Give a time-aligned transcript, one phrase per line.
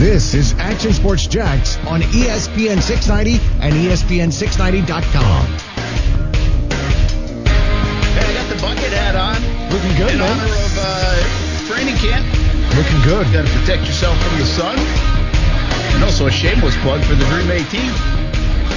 [0.00, 5.44] This is Action Sports Jax on ESPN 690 and E ESPN690.com.
[8.16, 9.36] Hey, I got the bucket hat on
[9.68, 10.40] Looking good, in man.
[10.40, 12.24] honor of uh, training camp.
[12.80, 13.28] Looking good.
[13.30, 14.78] Got to protect yourself from the sun.
[15.94, 17.92] And also a shameless plug for the Dream 18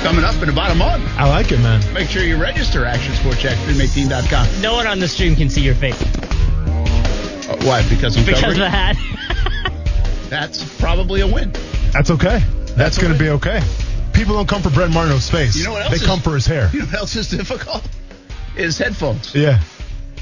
[0.04, 1.06] coming up in about a month.
[1.18, 1.80] I like it, man.
[1.94, 4.62] Make sure you register actionsportcheck318.com.
[4.62, 7.88] No one on the stream can see your face Uh, why?
[7.88, 8.98] Because I'm because of the hat.
[10.30, 11.52] That's probably a win.
[11.92, 12.40] That's okay.
[12.76, 13.62] That's, going to be okay.
[14.14, 15.56] People don't come for Brent Martineau's face.
[15.56, 16.70] You know what else They is- come for his hair.
[16.74, 17.88] You know what else is difficult?
[18.56, 19.34] Is headphones.
[19.36, 19.62] Yeah.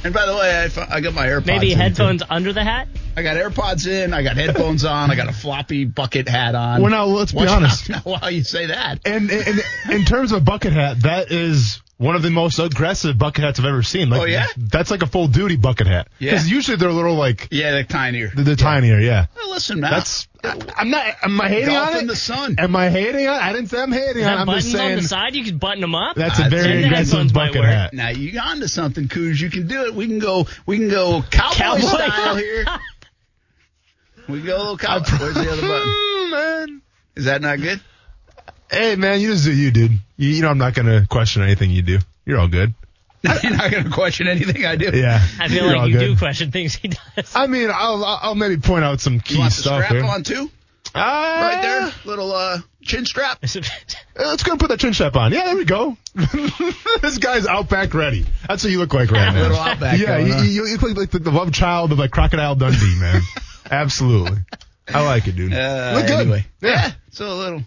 [0.04, 1.46] And by the way, I, I got my AirPods.
[1.46, 1.84] Maybe in, too.
[1.84, 2.88] headphones under the hat.
[3.16, 4.14] I got AirPods in.
[4.14, 5.12] I got headphones on.
[5.12, 6.82] I got a floppy bucket hat on.
[6.82, 7.90] Well, now, let's be Watch honest.
[7.90, 9.62] Now, now, while you say that, And, and
[9.92, 13.66] in terms of bucket hat, that is one of the most aggressive bucket hats I've
[13.66, 14.10] ever seen.
[14.10, 14.48] Like, Oh, yeah?
[14.58, 16.08] That's like a full duty bucket hat.
[16.18, 16.32] Yeah.
[16.32, 18.32] Because usually they're a little like yeah, they're tinier.
[18.34, 19.00] they're, they're tinier.
[19.00, 19.28] Yeah.
[19.36, 19.92] Well, listen, man.
[19.92, 20.28] That's.
[20.44, 21.06] I, I'm not.
[21.22, 22.08] Am I hating Golf on it?
[22.08, 22.56] the sun.
[22.58, 23.40] Am I hating on?
[23.40, 24.34] I didn't say I'm hating on.
[24.34, 24.36] it.
[24.36, 25.36] that I'm buttons just on the side?
[25.36, 26.16] You can button them up.
[26.16, 27.94] that's a I'd very say aggressive bucket hat.
[27.94, 29.40] Now you on to something, Coos.
[29.40, 29.94] You can do it.
[29.94, 30.48] We can go.
[30.66, 31.80] We can go cowboy, Cowboy.
[31.82, 32.66] style here.
[34.28, 35.18] We can go a little cowboy.
[35.20, 36.32] Where's the other button?
[36.32, 36.82] Man.
[37.16, 37.82] Is that not good?
[38.72, 39.92] Hey man, you just do you, dude.
[40.18, 42.00] You, you know I'm not gonna question anything you do.
[42.26, 42.74] You're all good.
[43.44, 44.90] You're not going to question anything I do.
[44.98, 45.22] Yeah.
[45.40, 46.06] I feel You're like you good.
[46.08, 47.36] do question things he does.
[47.36, 49.46] I mean, I'll I'll I'll maybe point out some You key stuff.
[49.46, 50.04] the stuff strap here.
[50.06, 50.50] on too?
[50.96, 53.38] Ah, Right there, little uh, chin strap.
[53.44, 53.48] Uh,
[54.18, 55.32] Let's go and put that chin strap on.
[55.34, 55.96] Yeah, there we go.
[57.02, 58.26] this guy's outback ready.
[58.48, 59.40] That's what you look like right now.
[59.42, 60.46] Little Outback Yeah, going you, on.
[60.46, 63.22] you, you look like the, the love child of like Crocodile Dundee, man.
[63.70, 64.40] Absolutely.
[64.92, 65.54] I like it, dude.
[65.54, 66.20] Uh, look good.
[66.22, 66.70] Anyway, Yeah.
[66.72, 66.92] yeah.
[67.12, 67.62] So a little.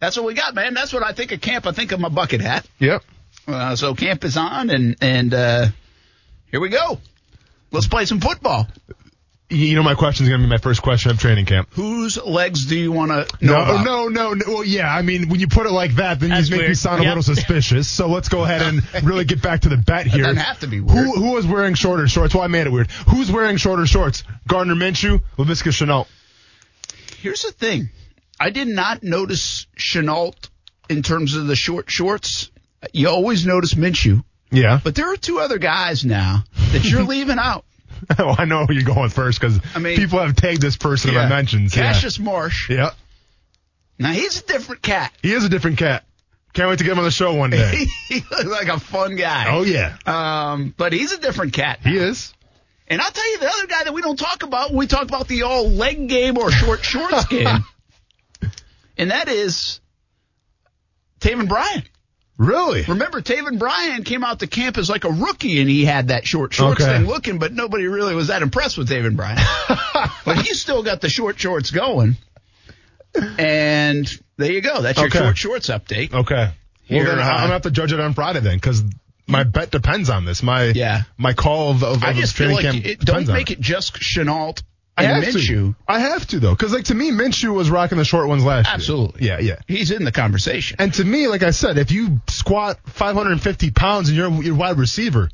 [0.00, 0.74] That's what we got, man.
[0.74, 1.66] That's what I think of camp.
[1.66, 2.66] I think of my bucket hat.
[2.78, 3.02] Yep.
[3.46, 5.66] Uh, so camp is on, and and uh,
[6.50, 6.98] here we go.
[7.70, 8.66] Let's play some football.
[9.50, 11.68] You you know my question is gonna be my first question of training camp.
[11.72, 13.84] Whose legs do you want to know No, about?
[13.84, 14.44] no, no, no.
[14.46, 14.92] Well, yeah.
[14.94, 16.78] I mean, when you put it like that, then you That's just make me weird.
[16.78, 17.88] sound a little suspicious.
[17.88, 20.22] So let's go ahead and really get back to the bet here.
[20.22, 21.04] doesn't have to be weird.
[21.04, 22.32] Who, who was wearing shorter shorts?
[22.34, 22.90] Well, I made it weird.
[23.08, 24.22] Who's wearing shorter shorts?
[24.46, 26.06] Gardner Minshew, Laviska Shenault.
[27.18, 27.90] Here's the thing.
[28.40, 30.34] I did not notice Shenault
[30.88, 32.50] in terms of the short shorts.
[32.94, 34.80] You always notice Minshew, Yeah.
[34.82, 37.64] but there are two other guys now that you're leaving out.
[38.18, 41.10] well, I know who you're going first because I mean- people have tagged this person
[41.10, 41.76] in my mentions.
[41.76, 41.92] Yeah.
[41.92, 42.70] Cassius Marsh.
[42.70, 42.92] Yeah.
[43.98, 45.12] Now he's a different cat.
[45.22, 46.04] He is a different cat.
[46.54, 47.84] Can't wait to get him on the show one day.
[48.08, 49.54] he looks like a fun guy.
[49.54, 49.96] oh yeah.
[50.06, 51.80] Um, but he's a different cat.
[51.84, 52.32] He is.
[52.88, 55.02] And I'll tell you the other guy that we don't talk about when we talk
[55.02, 57.46] about the all leg game or short shorts game.
[59.00, 59.80] And that is
[61.20, 61.82] Taven Bryan.
[62.36, 62.82] Really?
[62.84, 66.26] Remember, Taven Bryan came out to camp as like a rookie and he had that
[66.26, 66.98] short shorts Okay.
[66.98, 69.38] thing looking, but nobody really was that impressed with Taven Bryan.
[70.26, 72.16] but he still got the short shorts going.
[73.38, 74.06] And
[74.36, 74.82] there you go.
[74.82, 75.18] That's your Okay.
[75.18, 76.12] short shorts update.
[76.12, 76.50] Okay.
[76.84, 78.82] Here, well, then uh, I'm gonna have to judge it on Friday then, because
[79.26, 80.42] my bet depends on this.
[80.42, 81.02] My Yeah.
[81.16, 83.50] my call of, of, I of just feel training like camp it, don't on make
[83.50, 84.62] it just Shenault
[85.00, 85.46] I and have Minshew.
[85.46, 85.76] to.
[85.88, 88.68] I have to though, because like to me, Minshew was rocking the short ones last
[88.68, 89.24] Absolutely.
[89.24, 89.34] year.
[89.34, 89.76] Absolutely, yeah, yeah.
[89.78, 90.76] He's in the conversation.
[90.78, 94.78] And to me, like I said, if you squat 550 pounds and you're your wide
[94.78, 95.28] receiver,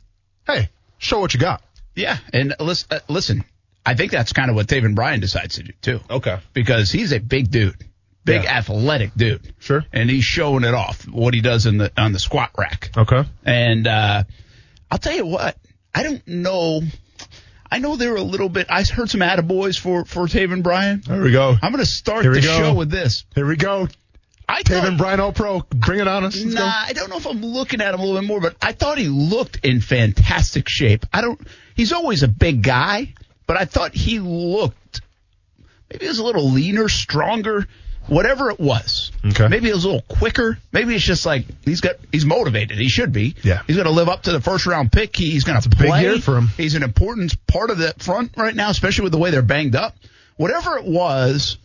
[0.47, 0.69] hey,
[0.99, 1.63] show what you got.
[1.95, 3.45] Yeah, and listen, uh, listen,
[3.85, 6.39] I think that's kind of what Taven Bryan decides to do too, Okay.
[6.53, 7.77] because he's a big dude,
[8.25, 8.59] big Yeah.
[8.59, 9.55] athletic dude.
[9.61, 9.85] Sure.
[9.93, 12.91] and he's showing it off what he does in the on the squat rack.
[12.97, 13.25] Okay.
[13.45, 14.25] And uh,
[14.91, 15.57] I'll tell you what,
[15.95, 16.83] I don't know.
[17.71, 18.67] I know they're a little bit.
[18.71, 21.03] I heard some attaboys for for Taven Bryan.
[21.07, 21.57] There we go.
[21.61, 22.41] I'm going to start the go.
[22.41, 23.25] show with this.
[23.35, 23.89] Here we go.
[24.49, 25.61] I Taven Bryan All Pro.
[25.71, 26.37] Bring it on us.
[26.41, 26.67] Let's Nah, go.
[26.67, 28.99] I don't know if I'm looking at him a little bit more, but I thought
[28.99, 31.05] he looked in fantastic shape.
[31.13, 31.41] I don't.
[31.75, 33.15] He's always a big guy,
[33.47, 35.01] but I thought he looked
[35.91, 37.67] maybe he was a little leaner, stronger,
[38.09, 39.13] whatever it was.
[39.25, 39.49] Okay.
[39.49, 40.59] Maybe it was a little quicker.
[40.73, 42.79] Maybe it's just like he's got he's motivated.
[42.79, 43.35] He should be.
[43.43, 43.63] Yeah.
[43.67, 45.17] He's going to live up to the first round pick.
[45.17, 46.03] He, he's going to a big play.
[46.03, 46.49] year for him.
[46.57, 49.77] He's an important part of the front right now, especially with the way they're banged
[49.77, 49.95] up.
[50.37, 51.57] Whatever it was,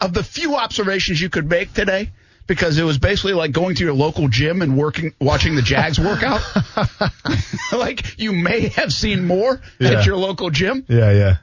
[0.00, 2.10] of the few observations you could make today,
[2.46, 5.98] because it was basically like going to your local gym and working, watching the Jags
[5.98, 6.40] workout.
[7.72, 9.90] like you may have seen more Yeah.
[10.00, 10.84] at your local gym.
[10.88, 11.36] Yeah, yeah.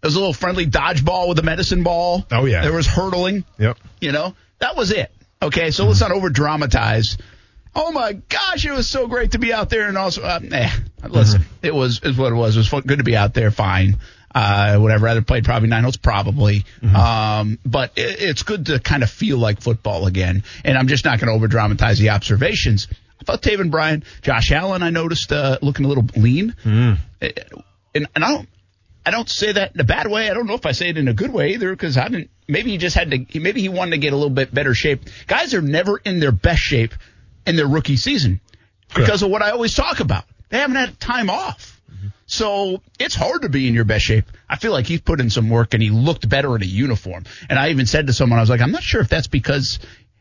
[0.00, 2.24] There was a little friendly dodgeball with a medicine ball.
[2.30, 2.62] Oh, yeah.
[2.62, 3.44] There was hurdling.
[3.58, 3.78] Yep.
[4.00, 5.10] You know, that was it.
[5.42, 7.16] Okay, so let's not over dramatize.
[7.74, 10.70] Oh my gosh, it was so great to be out there, and also, uh, eh,
[11.08, 12.56] listen, it was is what it was.
[12.56, 13.52] It was fun, good to be out there.
[13.52, 13.98] Fine,
[14.34, 15.96] uh, would I rather played probably nine holes?
[15.96, 20.42] Probably, um, but it, it's good to kind of feel like football again.
[20.64, 22.88] And I'm just not going to over dramatize the observations.
[23.20, 26.56] I thought Taven Bryan, Josh Allen, I noticed uh, looking a little lean,
[27.20, 27.30] Eh,
[27.94, 28.48] and and I don't.
[29.06, 30.30] I don't say that in a bad way.
[30.30, 32.30] I don't know if I say it in a good way either because I didn't.
[32.46, 33.40] Maybe he just had to.
[33.40, 35.04] Maybe he wanted to get a little bit better shape.
[35.26, 36.94] Guys are never in their best shape
[37.46, 38.40] in their rookie season
[38.94, 40.24] because of what I always talk about.
[40.50, 41.80] They haven't had time off.
[42.26, 44.26] So it's hard to be in your best shape.
[44.48, 47.24] I feel like he's put in some work and he looked better in a uniform.
[47.48, 49.78] And I even said to someone, I was like, I'm not sure if that's because,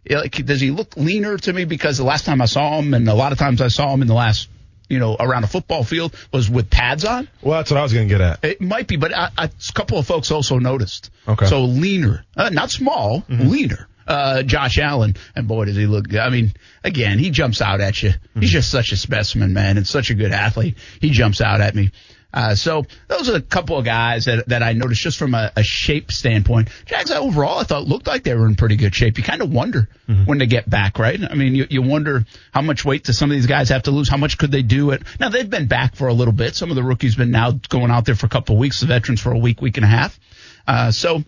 [0.10, 1.66] like, does he look leaner to me?
[1.66, 4.02] Because the last time I saw him and a lot of times I saw him
[4.02, 4.48] in the last,
[4.90, 7.28] you know, around a football field was with pads on.
[7.42, 8.44] Well, that's what I was going to get at.
[8.44, 11.12] It might be, but I, I, a couple of folks also noticed.
[11.28, 11.46] Okay.
[11.46, 13.88] So leaner, uh, not small, leaner.
[14.08, 16.20] Uh, Josh Allen, and boy, does he look good.
[16.22, 18.14] I mean, again, he jumps out at you.
[18.40, 20.78] He's just such a specimen, man, and such a good athlete.
[21.02, 21.92] He jumps out at me.
[22.34, 25.52] Uh, so those are a couple of guys that, that I noticed just from a,
[25.56, 26.70] a shape standpoint.
[26.86, 29.18] Jags overall, I thought looked like they were in pretty good shape.
[29.18, 29.90] You kind of wonder
[30.26, 31.20] when they get back, right?
[31.30, 33.92] I mean, you, you wonder how much weight do some of these guys have to
[33.92, 34.10] lose?
[34.10, 35.04] How much could they do it?
[35.20, 36.56] Now they've been back for a little bit.
[36.56, 38.82] Some of the rookies been now going out there for a couple of weeks.
[38.82, 40.20] The veterans for a week, week and a half.
[40.68, 41.24] Uh, so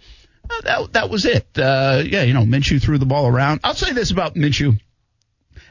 [0.50, 1.48] uh, that that was it.
[1.58, 3.62] Uh, yeah, you know, Minshew threw the ball around.
[3.64, 4.80] I'll say this about Minshew.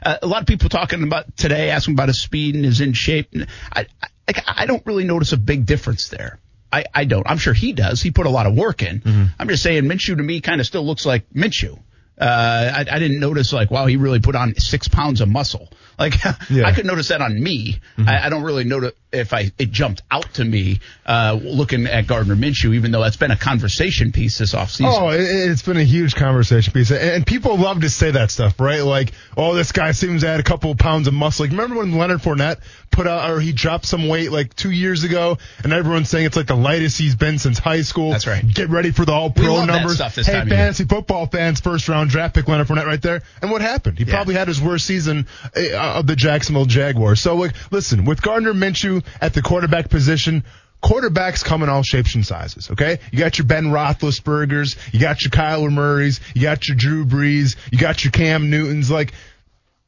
[0.01, 2.93] Uh, a lot of people talking about today, asking about his speed and his in
[2.93, 3.33] shape.
[3.73, 4.07] I, I,
[4.47, 6.39] I don't really notice a big difference there.
[6.71, 7.25] I, I don't.
[7.27, 8.01] I'm sure he does.
[8.01, 9.01] He put a lot of work in.
[9.39, 11.79] I'm just saying Minshew to me kind of still looks like Minshew.
[12.19, 15.69] Uh, I, I didn't notice like, wow, he really put on six pounds of muscle.
[15.99, 16.13] Like
[16.49, 16.65] Yeah.
[16.65, 17.79] I could notice that on me.
[17.97, 22.05] I, I don't really notice if I, it jumped out to me, uh, looking at
[22.05, 24.93] Gardner Minshew, even though that's been a conversation piece this offseason.
[24.95, 28.29] Oh, it, it's been a huge conversation piece, and, and people love to say that
[28.29, 28.81] stuff, right?
[28.83, 31.43] Like, oh, this guy seems to add a couple of pounds of muscle.
[31.45, 32.59] Like, remember when Leonard Fournette
[32.91, 36.37] put out, or he dropped some weight like two years ago, and everyone's saying it's
[36.37, 38.11] like the lightest he's been since high school.
[38.11, 38.45] That's right.
[38.47, 39.97] Get ready for the All Pro numbers.
[40.27, 43.23] hey, fantasy football fans, first round draft pick Leonard Fournette right there.
[43.41, 43.97] And what happened?
[43.97, 44.13] He Yeah.
[44.13, 45.25] probably had his worst season
[45.55, 45.59] uh,
[45.97, 47.21] of the Jacksonville Jaguars.
[47.21, 50.43] So, like, listen, with Gardner Minshew at the quarterback position.
[50.81, 52.99] Quarterbacks come in all shapes and sizes, okay?
[53.11, 57.57] You got your Ben Roethlisbergers, you got your Kyler Murrays, you got your Drew Brees,
[57.69, 58.89] you got your Cam Newtons.
[58.89, 59.11] Like,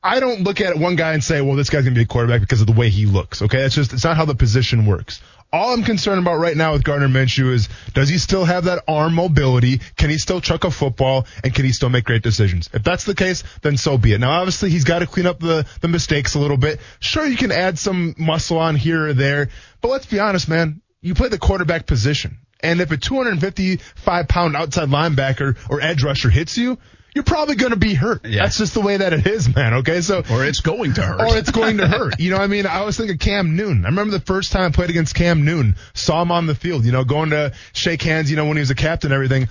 [0.03, 2.07] I don't look at one guy and say, well, this guy's going to be a
[2.07, 3.61] quarterback because of the way he looks, okay?
[3.61, 5.21] It's just, it's not how the position works.
[5.53, 8.85] All I'm concerned about right now with Gardner Minshew is, does he still have that
[8.87, 9.81] arm mobility?
[9.97, 11.27] Can he still chuck a football?
[11.43, 12.69] And can he still make great decisions?
[12.73, 14.19] If that's the case, then so be it.
[14.19, 16.79] Now, obviously, he's got to clean up the, the mistakes a little bit.
[17.01, 19.49] Sure, you can add some muscle on here or there,
[19.81, 20.81] but let's be honest, man.
[21.01, 22.37] You play the quarterback position.
[22.61, 26.77] And if a 255 pound outside linebacker or edge rusher hits you,
[27.13, 28.25] you're probably going to be hurt.
[28.25, 28.43] Yeah.
[28.43, 29.73] That's just the way that it is, man.
[29.75, 30.01] Okay.
[30.01, 31.19] So, or it's going to hurt.
[31.21, 32.19] or it's going to hurt.
[32.19, 32.65] You know what I mean?
[32.65, 33.85] I was thinking of Cam Newton.
[33.85, 36.85] I remember the first time I played against Cam Newton, saw him on the field,
[36.85, 39.49] you know, going to shake hands, you know, when he was a captain and everything.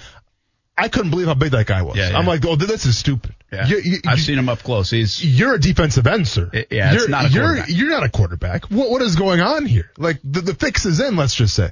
[0.78, 1.96] I couldn't believe how big that guy was.
[1.98, 2.18] Yeah, yeah.
[2.18, 3.34] I'm like, oh, this is stupid.
[3.52, 3.66] yeah.
[3.66, 4.88] You- you- I've you- seen him up close.
[4.88, 6.48] He's you're a defensive end, sir.
[6.54, 7.68] I- yeah, you're, not a you're, quarterback.
[7.68, 8.64] you're not a quarterback.
[8.70, 9.90] What what is going on here?
[9.98, 11.70] Like the, the fix is in, let's just say.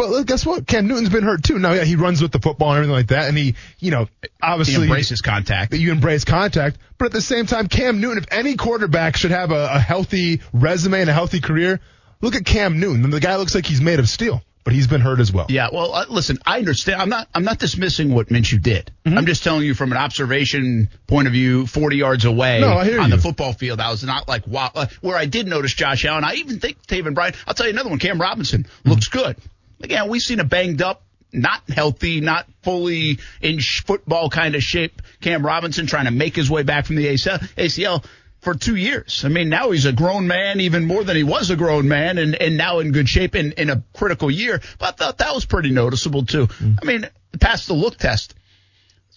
[0.00, 0.66] But look, guess what?
[0.66, 1.58] Cam Newton's been hurt too.
[1.58, 4.08] Now, yeah, he runs with the football and everything like that, and he, you know,
[4.22, 5.74] he obviously embraces contact.
[5.74, 6.78] you embrace contact.
[6.96, 10.40] But at the same time, Cam Newton, if any quarterback should have a, a healthy
[10.54, 11.80] resume and a healthy career,
[12.22, 13.10] look at Cam Newton.
[13.10, 15.44] The guy looks like he's made of steel, but he's been hurt as well.
[15.50, 17.02] Yeah, well, uh, listen, I understand.
[17.02, 17.28] I'm not.
[17.34, 18.90] I'm not dismissing what Minshew did.
[19.04, 19.18] Mm-hmm.
[19.18, 22.86] I'm just telling you from an observation point of view, 40 yards away No, on
[22.86, 23.06] you.
[23.08, 23.80] the football field.
[23.80, 24.70] I was not like wow.
[24.74, 26.24] Uh, where I did notice Josh Allen.
[26.24, 27.34] I even think Taven Bryan.
[27.46, 27.98] I'll tell you another one.
[27.98, 29.18] Cam Robinson looks Mm-hmm.
[29.18, 29.36] good.
[29.82, 31.02] Again, we've seen a banged up.
[31.32, 35.00] Not healthy, not fully in sh- football kind of shape.
[35.20, 38.04] Cam Robinson trying to make his way back from the ACL, ACL
[38.40, 39.24] for two years.
[39.24, 42.18] I mean, now he's a grown man, even more than he was a grown man,
[42.18, 44.60] and, and now in good shape in, in a critical year.
[44.78, 46.46] But I thought that was pretty noticeable too.
[46.48, 46.78] Mm.
[46.82, 48.34] I mean, passed the look test.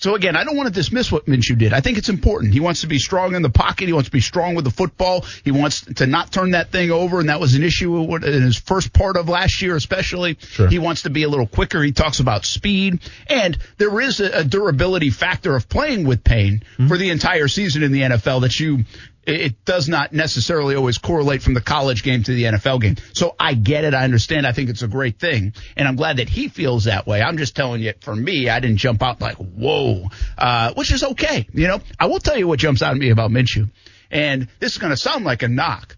[0.03, 1.72] So again, I don't want to dismiss what Minshew did.
[1.72, 2.53] I think it's important.
[2.53, 3.88] He wants to be strong in the pocket.
[3.88, 5.22] He wants to be strong with the football.
[5.45, 8.57] He wants to not turn that thing over, and that was an issue in his
[8.57, 10.38] first part of last year, especially.
[10.41, 10.67] Sure.
[10.67, 11.81] He wants to be a little quicker.
[11.81, 16.63] He talks about speed, and there is a, a durability factor of playing with pain
[16.75, 16.89] hmm.
[16.89, 18.83] for the entire season in the NFL that you.
[19.25, 22.97] It does not necessarily always correlate from the college game to the NFL game.
[23.13, 23.93] So I get it.
[23.93, 24.45] I understand.
[24.45, 25.53] I think it's a great thing.
[25.77, 27.21] And I'm glad that he feels that way.
[27.21, 31.03] I'm just telling you, for me, I didn't jump out like, whoa, uh, which is
[31.03, 31.47] okay.
[31.53, 33.69] You know, I will tell you what jumps out at me about Minshew.
[34.11, 35.95] And this is going to sound like a knock.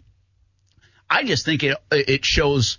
[1.10, 2.78] I just think it, it shows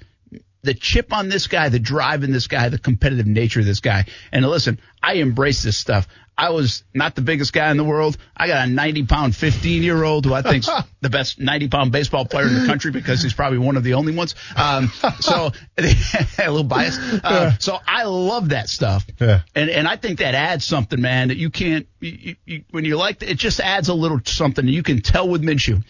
[0.62, 3.80] the chip on this guy, the drive in this guy, the competitive nature of this
[3.80, 4.04] guy.
[4.32, 6.08] And listen, I embrace this stuff.
[6.38, 8.18] I was not the biggest guy in the world.
[8.36, 10.68] I got a 90 pound 15 year old who I think's
[11.00, 13.94] the best 90 pound baseball player in the country because he's probably one of the
[13.94, 14.34] only ones.
[14.54, 15.94] Um, so a
[16.38, 17.00] little biased.
[17.24, 19.06] Uh, so I love that stuff.
[19.18, 19.42] Yeah.
[19.54, 22.84] And, and I think that adds something, man, that you can't, you, you, you, when
[22.84, 25.82] you like, it just adds a little something you can tell with Minshew.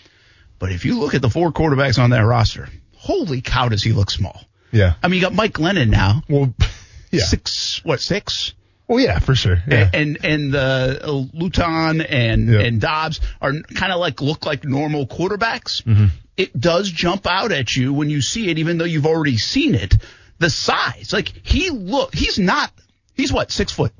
[0.58, 3.92] But if you look at the four quarterbacks on that roster, holy cow, does he
[3.92, 4.40] look small?
[4.70, 4.94] Yeah.
[5.02, 6.22] I mean, you got Mike Glennon now.
[6.28, 6.54] Well,
[7.10, 7.24] yeah.
[7.24, 8.54] Six, what, six?
[8.88, 9.58] Well, yeah, for sure.
[9.66, 9.90] Yeah.
[9.92, 12.60] And and the uh, Luton and Yeah.
[12.60, 15.82] and Dobbs are kind of like look like normal quarterbacks.
[15.82, 16.06] Mm-hmm.
[16.36, 19.74] It does jump out at you when you see it, even though you've already seen
[19.74, 19.94] it.
[20.38, 22.70] The size, like he look, he's not.
[23.14, 23.92] He's what six foot?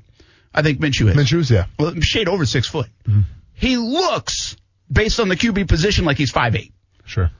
[0.53, 1.15] I think Minshew is.
[1.15, 1.65] Minshew's, yeah.
[1.79, 2.87] Well, shade over six foot.
[3.07, 3.21] Mm-hmm.
[3.55, 4.55] He looks
[4.91, 6.71] based on the QB position like he's five eight.
[7.05, 7.31] Sure.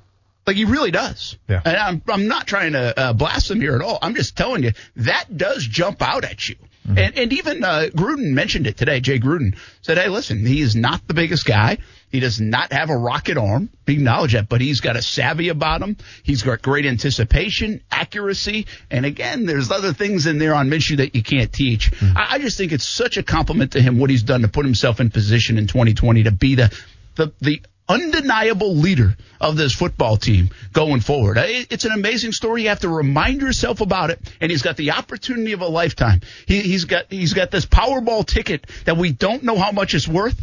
[0.48, 1.38] Like he really does.
[1.48, 1.62] Yeah.
[1.64, 4.00] And I'm I'm not trying to uh, blast him here at all.
[4.02, 6.56] I'm just telling you that does jump out at you.
[6.88, 6.98] Mm-hmm.
[6.98, 9.02] And and even uh, Gruden mentioned it today.
[9.02, 11.80] Jay Gruden said, "Hey, listen, he is not the biggest guy.
[12.10, 13.70] He does not have a rocket arm.
[13.86, 15.98] He acknowledged that, but he's got a savvy about him.
[16.24, 21.16] He's got great anticipation, accuracy, and again, there's other things in there on Minshew that
[21.16, 21.92] you can't teach.
[21.92, 22.18] Mm-hmm.
[22.18, 24.66] I, I just think it's such a compliment to him what he's done to put
[24.66, 26.74] himself in position in 2020 to be the
[27.16, 31.38] the the undeniable leader of this football team going forward.
[31.38, 32.64] Uh, it's an amazing story.
[32.64, 34.20] You have to remind yourself about it.
[34.42, 36.22] And he's got the opportunity of a lifetime.
[36.46, 40.08] He, he's got he's got this Powerball ticket that we don't know how much it's
[40.08, 40.40] worth,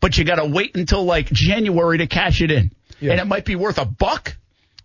[0.00, 2.70] but you got to wait until like January to cash it in.
[3.00, 3.12] Yeah.
[3.12, 4.36] And it might be worth a buck,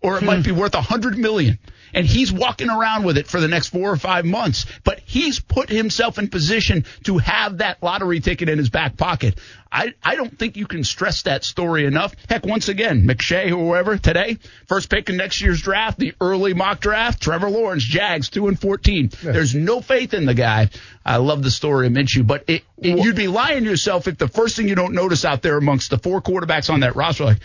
[0.04, 0.42] or it might hmm.
[0.42, 1.58] be worth a hundred million.
[1.94, 4.66] And he's walking around with it for the next four or five months.
[4.82, 9.38] But he's put himself in position to have that lottery ticket in his back pocket.
[9.72, 12.14] I, I don't think you can stress that story enough.
[12.28, 16.52] Heck, once again, McShay or whoever today, first pick in next year's draft, the early
[16.52, 19.10] mock draft, Trevor Lawrence, Jags, 2 and 14.
[19.22, 20.68] There's no faith in the guy.
[21.06, 24.18] I love the story of Minshew, but it, it, you'd be lying to yourself if
[24.18, 27.24] the first thing you don't notice out there amongst the four quarterbacks on that roster,
[27.24, 27.38] like,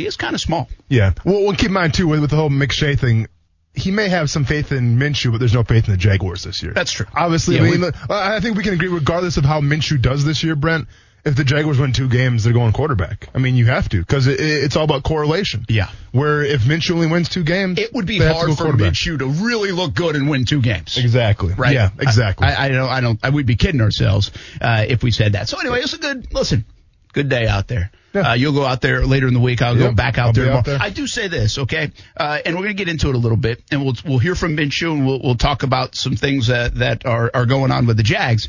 [0.00, 0.68] he is kind of small.
[0.88, 1.12] Yeah.
[1.24, 3.28] Well, well, keep in mind too with, with the whole McShay thing.
[3.72, 6.60] He may have some faith in Minshew, but there's no faith in the Jaguars this
[6.62, 6.72] year.
[6.72, 7.06] That's true.
[7.14, 10.24] Obviously, Yeah, I mean, we- I think we can agree, regardless of how Minshew does
[10.24, 10.88] this year, Brent.
[11.22, 13.28] If the Jaguars win two games, they're going quarterback.
[13.34, 15.66] I mean, you have to because it, it's all about correlation.
[15.68, 15.90] Yeah.
[16.12, 18.54] Where if Minshew only wins two games, It would be they have to hard go
[18.56, 18.94] for quarterback.
[18.94, 20.96] Minshew to really look good and win two games.
[20.96, 21.52] Exactly.
[21.52, 21.74] Right?
[21.74, 21.90] Yeah.
[22.00, 22.46] Exactly.
[22.48, 22.88] I, I don't.
[22.88, 23.20] I don't.
[23.22, 24.30] I, we'd be kidding ourselves
[24.62, 25.48] uh, if we said that.
[25.50, 26.64] So anyway, it's a good listen.
[27.12, 27.90] Good day out there.
[28.12, 28.30] Yeah.
[28.30, 29.62] Uh, you'll go out there later in the week.
[29.62, 30.78] I'll go back out there, out there.
[30.80, 31.92] I do say this, okay?
[32.16, 34.34] Uh, and we're going to get into it a little bit, and we'll we'll hear
[34.34, 37.86] from Minshew, and we'll we'll talk about some things that that are are going on
[37.86, 38.48] with the Jags.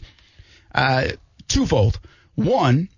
[0.73, 1.09] Uh,
[1.47, 1.99] twofold.
[2.35, 2.89] One,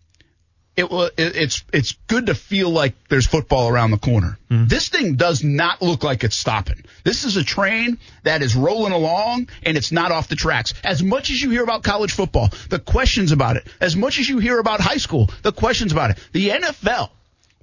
[0.76, 0.88] it
[1.18, 4.40] it's it's good to feel like there's football around the corner.
[4.50, 4.68] Mm-hmm.
[4.68, 6.84] This thing does not look like it's stopping.
[7.04, 10.74] This is a train that is rolling along and it's not off the tracks.
[10.84, 14.28] As much as you hear about college football, the questions about it, as much as
[14.28, 17.10] you hear about high school, the questions about it, the NFL,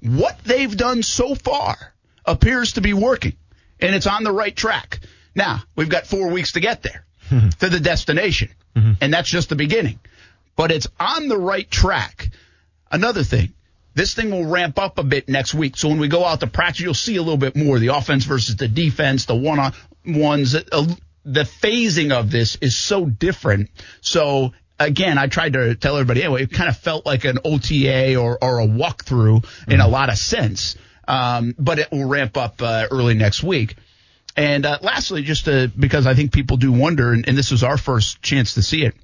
[0.02, 1.76] what they've done so far
[2.24, 3.36] appears to be working
[3.80, 5.00] and it's on the right track.
[5.34, 7.48] Now, we've got 4 weeks to get there mm-hmm.
[7.48, 8.50] to the destination.
[8.76, 8.92] Mm-hmm.
[9.00, 9.98] And that's just the beginning.
[10.54, 12.30] But it's on the right track.
[12.90, 13.52] Another thing,
[13.94, 15.76] this thing will ramp up a bit next week.
[15.76, 18.24] So when we go out to practice, you'll see a little bit more the offense
[18.24, 19.72] versus the defense, the one on
[20.06, 20.54] ones.
[20.54, 20.86] Uh,
[21.24, 23.70] the phasing of this is so different.
[24.00, 28.16] So again, I tried to tell everybody anyway, it kind of felt like an OTA
[28.16, 30.76] or, or a walkthrough in a lot of sense.
[31.06, 33.76] Um, but it will ramp up uh, early next week.
[34.36, 37.64] And uh, lastly, just to, because I think people do wonder, and, and this was
[37.64, 38.94] our first chance to see it,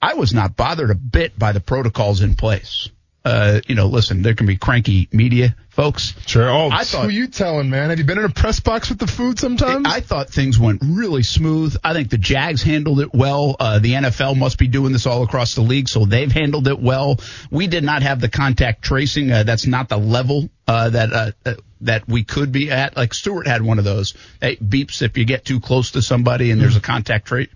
[0.00, 2.90] I was not bothered a bit by the protocols in place.
[3.24, 6.12] Uh, you know, listen, there can be cranky media folks.
[6.26, 6.50] sure.
[6.50, 7.90] Oh, I thought- who you telling, man?
[7.90, 9.86] Have you been in a press box with the food sometimes?
[9.88, 11.76] I thought things went really smooth.
[11.84, 13.56] I think the Jags handled it well.
[13.60, 16.80] Uh, the NFL must be doing this all across the league, so they've handled it
[16.80, 17.20] well.
[17.50, 19.30] We did not have the contact tracing.
[19.30, 22.96] Uh, that's not the level uh, that uh, uh, that we could be at.
[22.96, 24.14] Like Stewart had one of those.
[24.42, 27.46] It beeps if you get too close to somebody, and there's a contact tra-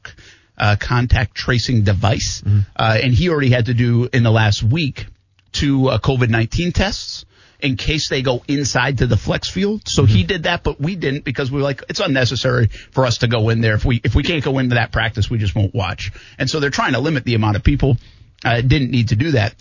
[0.57, 2.43] uh, contact tracing device.
[2.77, 5.07] Uh, and he already had to do in the last week
[5.57, 7.25] two uh, COVID 19 tests
[7.61, 9.89] in case they go inside to the flex field.
[9.89, 13.19] So he did that, but we didn't because we were like, it's unnecessary for us
[13.19, 13.75] to go in there.
[13.75, 16.13] If we, if we can't go into that practice, we just won't watch.
[16.39, 17.97] And so they're trying to limit the amount of people.
[18.45, 19.55] Uh, didn't need to do that.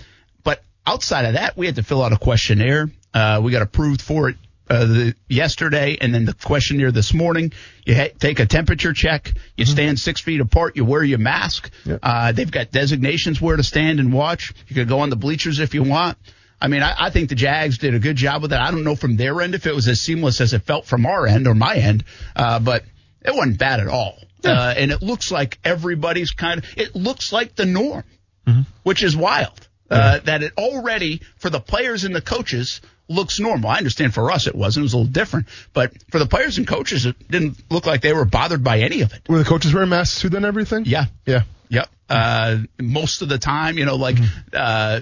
[0.44, 2.90] But outside of that, we had to fill out a questionnaire.
[3.14, 4.36] Uh, we got approved for it.
[4.68, 7.54] Uh, the, yesterday and then the questionnaire this morning.
[7.86, 9.32] You ha- take a temperature check.
[9.56, 10.76] You stand six feet apart.
[10.76, 11.70] You wear your mask.
[12.02, 14.54] Uh, they've got designations where to stand and watch.
[14.68, 16.18] You could go on the bleachers if you want.
[16.60, 18.62] I mean, I, I think the Jags did a good job with that.
[18.62, 21.06] I don't know from their end if it was as seamless as it felt from
[21.06, 22.04] our end or my end,
[22.36, 22.86] uh, but
[23.24, 24.18] it wasn't bad at all.
[24.44, 28.04] Uh, and it looks like everybody's kind of, it looks like the norm,
[28.84, 29.68] which is wild.
[29.92, 33.70] Uh, that it already, for the players and the coaches, looks normal.
[33.70, 34.82] I understand for us it wasn't.
[34.82, 35.48] It was a little different.
[35.74, 39.02] But for the players and coaches, it didn't look like they were bothered by any
[39.02, 39.22] of it.
[39.30, 40.84] Were the coaches wearing masks too then everything?
[40.86, 41.06] Yeah.
[41.26, 41.44] Yeah.
[41.70, 41.90] Yep.
[42.08, 44.18] Uh, most of the time, you know, like
[44.54, 45.02] uh,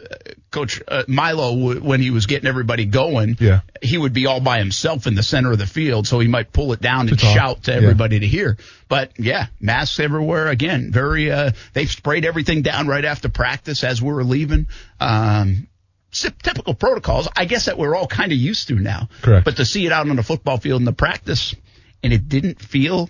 [0.52, 3.60] Coach uh, Milo, w- when he was getting everybody going, Yeah.
[3.82, 6.54] he would be all by himself in the center of the field, so he might
[6.54, 7.78] pull it down and shout to Yeah.
[7.78, 8.58] everybody to hear.
[8.88, 10.48] But yeah, masks everywhere.
[10.48, 11.30] Again, very.
[11.30, 14.68] Uh, they've sprayed everything down right after practice as we were leaving.
[15.02, 15.68] Um,
[16.14, 19.10] typical protocols, I guess that we're all kind of used to now.
[19.22, 19.46] Correct.
[19.46, 21.56] But to see it out on the football field in the practice,
[22.02, 23.10] and it didn't feel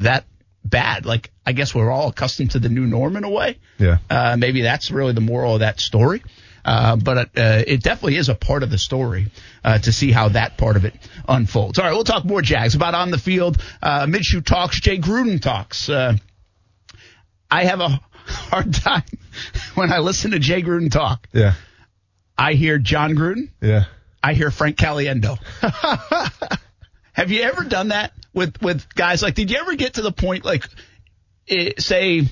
[0.00, 0.24] that
[0.64, 1.06] bad.
[1.06, 3.58] Like I guess we're all accustomed to the new norm in a way.
[3.78, 3.98] Yeah.
[4.08, 6.22] Uh, maybe that's really the moral of that story.
[6.64, 9.26] Uh, but uh, it definitely is a part of the story
[9.64, 10.94] uh, to see how that part of it
[11.28, 11.78] unfolds.
[11.78, 13.60] All right, we'll talk more Jags about on the field.
[13.82, 15.88] Uh, Minshew talks, Jay Gruden talks.
[15.88, 16.16] Uh,
[17.50, 17.88] I have a
[18.26, 19.02] hard time
[19.74, 21.26] when I listen to Jay Gruden talk.
[21.32, 21.54] Yeah.
[22.42, 23.50] I hear John Gruden.
[23.60, 23.84] Yeah.
[24.22, 25.38] I hear Frank Caliendo.
[27.12, 29.22] Have you ever done that with with guys?
[29.22, 30.66] Like, did you ever get to the point like,
[31.48, 32.22] eh, say,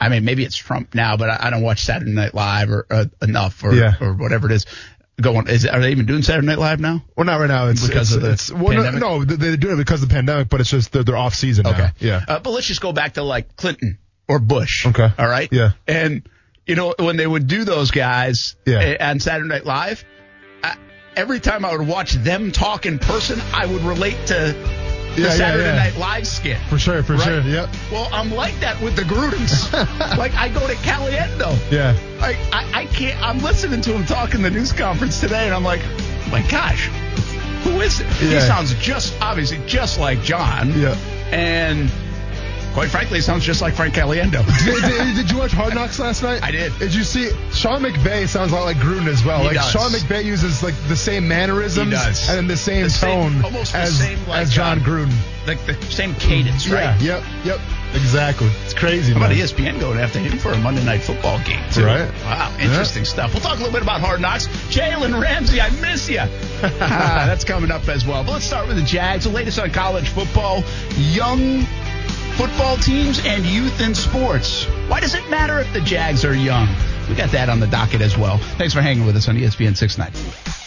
[0.00, 2.86] I mean, maybe it's Trump now, but I, I don't watch Saturday Night Live or
[2.90, 3.94] uh, enough or Yeah.
[4.00, 4.66] or whatever it is.
[5.20, 7.02] Going, is are they even doing Saturday Night Live now?
[7.16, 7.66] Well, not right now.
[7.66, 9.00] It's Because it's, of the it's, well, no, pandemic?
[9.00, 11.34] no, they- they're doing it because of the pandemic, but it's just they're, they're off
[11.34, 11.90] season now.
[11.98, 12.24] Yeah.
[12.28, 13.98] Uh, but let's just go back to like Clinton
[14.28, 14.86] or Bush.
[14.86, 15.08] Okay.
[15.18, 15.48] All right.
[15.50, 15.72] Yeah.
[15.88, 16.28] And
[16.68, 18.78] you know when they would do those guys Yeah.
[18.80, 20.04] eh, on Saturday Night Live,
[20.62, 20.76] I,
[21.16, 24.34] every time I would watch them talk in person, I would relate to
[25.16, 25.74] the Yeah, Saturday yeah.
[25.74, 26.58] Night Live skit.
[26.68, 27.22] For sure, for Right?
[27.24, 27.40] sure.
[27.40, 27.68] Yep.
[27.90, 29.72] Well, I'm like that with the Grudens.
[30.18, 31.56] like I go to Caliendo.
[31.72, 31.96] Yeah.
[32.20, 33.20] Like I, I can't.
[33.20, 36.42] I'm listening to him talk in the news conference today, and I'm like, oh my
[36.48, 36.86] gosh,
[37.64, 38.06] who is it?
[38.06, 40.78] He sounds just obviously just like John.
[40.78, 40.94] Yeah.
[41.32, 41.90] And
[42.74, 44.44] quite frankly, it sounds just like Frank Caliendo.
[44.64, 46.42] did, did- did you watch Hard Knocks last night?
[46.42, 46.76] I did.
[46.78, 49.40] Did you see Sean McVay sounds a lot like Gruden as well?
[49.40, 49.70] He like does.
[49.70, 51.92] Sean McVay uses like the same mannerisms
[52.28, 54.82] and then the same The same- tone almost the as same, like, as John uh,
[54.84, 55.12] Gruden.
[55.46, 57.00] like the same cadence, right?
[57.00, 57.18] Yeah.
[57.18, 57.24] Yep.
[57.44, 57.60] Yep.
[57.94, 58.48] Exactly.
[58.64, 59.12] It's crazy.
[59.14, 59.38] How about man.
[59.38, 61.86] ESPN going after him for a Monday night football game, too?
[61.86, 62.10] Right.
[62.24, 63.32] Wow, interesting stuff.
[63.32, 64.46] We'll talk a little bit about Hard Knocks.
[64.68, 66.18] Jalen Ramsey, I miss you.
[66.62, 68.22] ah, that's coming up as well.
[68.24, 69.24] But let's start with the Jags.
[69.24, 70.62] The latest on college football,
[70.98, 71.66] young
[72.38, 74.64] football teams, and youth in sports.
[74.86, 76.68] Why does it matter if the Jags are young?
[77.08, 78.38] We got that on the docket as well.
[78.38, 80.57] Thanks for hanging with us on ESPN 690.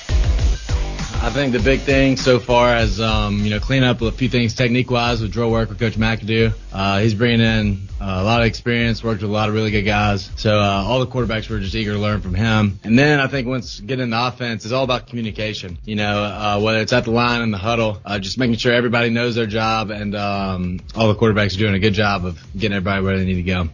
[1.24, 4.28] I think the big thing so far is, um, you know, clean up a few
[4.28, 6.52] things technique-wise with drill work with Coach McAdoo.
[6.74, 9.70] Uh, he's bringing in uh, a lot of experience, worked with a lot of really
[9.70, 10.32] good guys.
[10.36, 12.80] So uh, all the quarterbacks were just eager to learn from him.
[12.84, 15.78] And then I think once getting into offense, it's all about communication.
[15.86, 18.74] You know, uh, whether it's at the line in the huddle, uh, just making sure
[18.74, 22.44] everybody knows their job, and um, all the quarterbacks are doing a good job of
[22.58, 23.70] getting everybody where they need to go.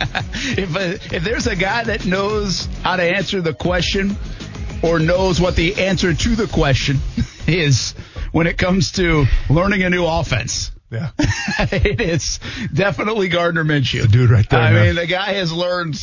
[0.00, 4.16] if uh, if there's a guy that knows how to answer the question
[4.82, 6.98] or knows what the answer to the question
[7.46, 7.92] is
[8.32, 10.70] when it comes to learning a new offense.
[10.90, 11.10] Yeah.
[11.18, 12.38] it is
[12.72, 14.02] definitely Gardner Minshew.
[14.02, 14.86] The dude right there, I man.
[14.86, 15.98] mean, the guy has learned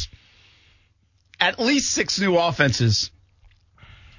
[1.40, 3.12] at least six new offenses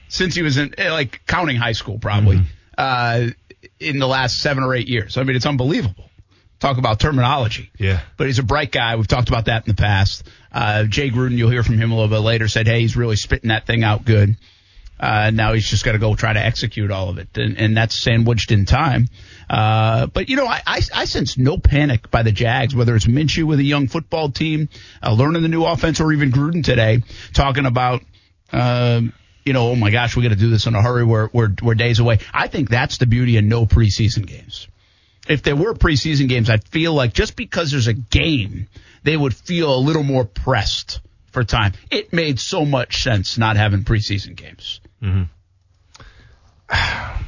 [0.09, 2.47] since he was in, eh, like, counting high school, probably, Mm-hmm.
[2.79, 3.31] uh,
[3.79, 5.17] in the last seven or eight years.
[5.17, 6.10] I mean, it's unbelievable.
[6.61, 8.01] Talk about terminology Yeah.
[8.19, 8.97] but he's a bright guy.
[8.97, 10.29] We've talked about that in the past.
[10.53, 13.17] Uh, Jay Gruden, you'll hear from him a little bit later, said, hey, he's really
[13.17, 14.37] spitting that thing out good.
[14.99, 17.75] Uh, now he's just got to go try to execute all of it, and, and
[17.75, 19.09] that's sandwiched in time.
[19.49, 23.07] Uh, but you know, I, I, I sense no panic by the Jags, whether it's
[23.07, 24.69] Minshew with a young football team,
[25.03, 28.03] uh, learning the new offense, or even Gruden today talking about,
[28.53, 29.15] um,
[29.47, 31.05] you know, oh my gosh, we got to do this in a hurry.
[31.05, 32.19] We're, we're we're days away.
[32.35, 34.69] I think that's the beauty of no preseason games
[35.31, 38.69] if there were preseason games, I'd feel like just because there's a game,
[39.05, 41.73] they would feel a little more pressed for time.
[41.91, 44.81] It made so much sense not having preseason games.
[45.03, 45.23] Mm-hmm.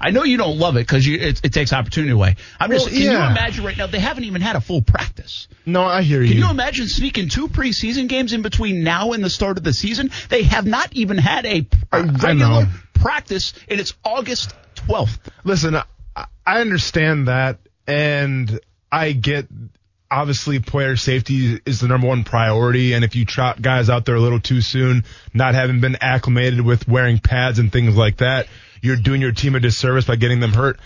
[0.00, 2.36] I know you don't love it because it, it takes opportunity away.
[2.60, 2.86] I'm just.
[2.86, 3.86] Well, Can you imagine right now?
[3.86, 5.48] They haven't even had a full practice.
[5.64, 6.28] No, I hear you.
[6.28, 6.50] Can you.
[6.50, 10.10] imagine sneaking two preseason games in between now and the start of the season?
[10.28, 15.18] They have not even had a regular practice, and it's August 12th.
[15.44, 15.76] Listen,
[16.16, 19.46] I, understand that, and I get
[20.10, 24.14] obviously player safety is the number one priority, and if you trot guys out there
[24.14, 28.46] a little too soon, not having been acclimated with wearing pads and things like that,
[28.80, 30.78] you're doing your team a disservice by getting them hurt.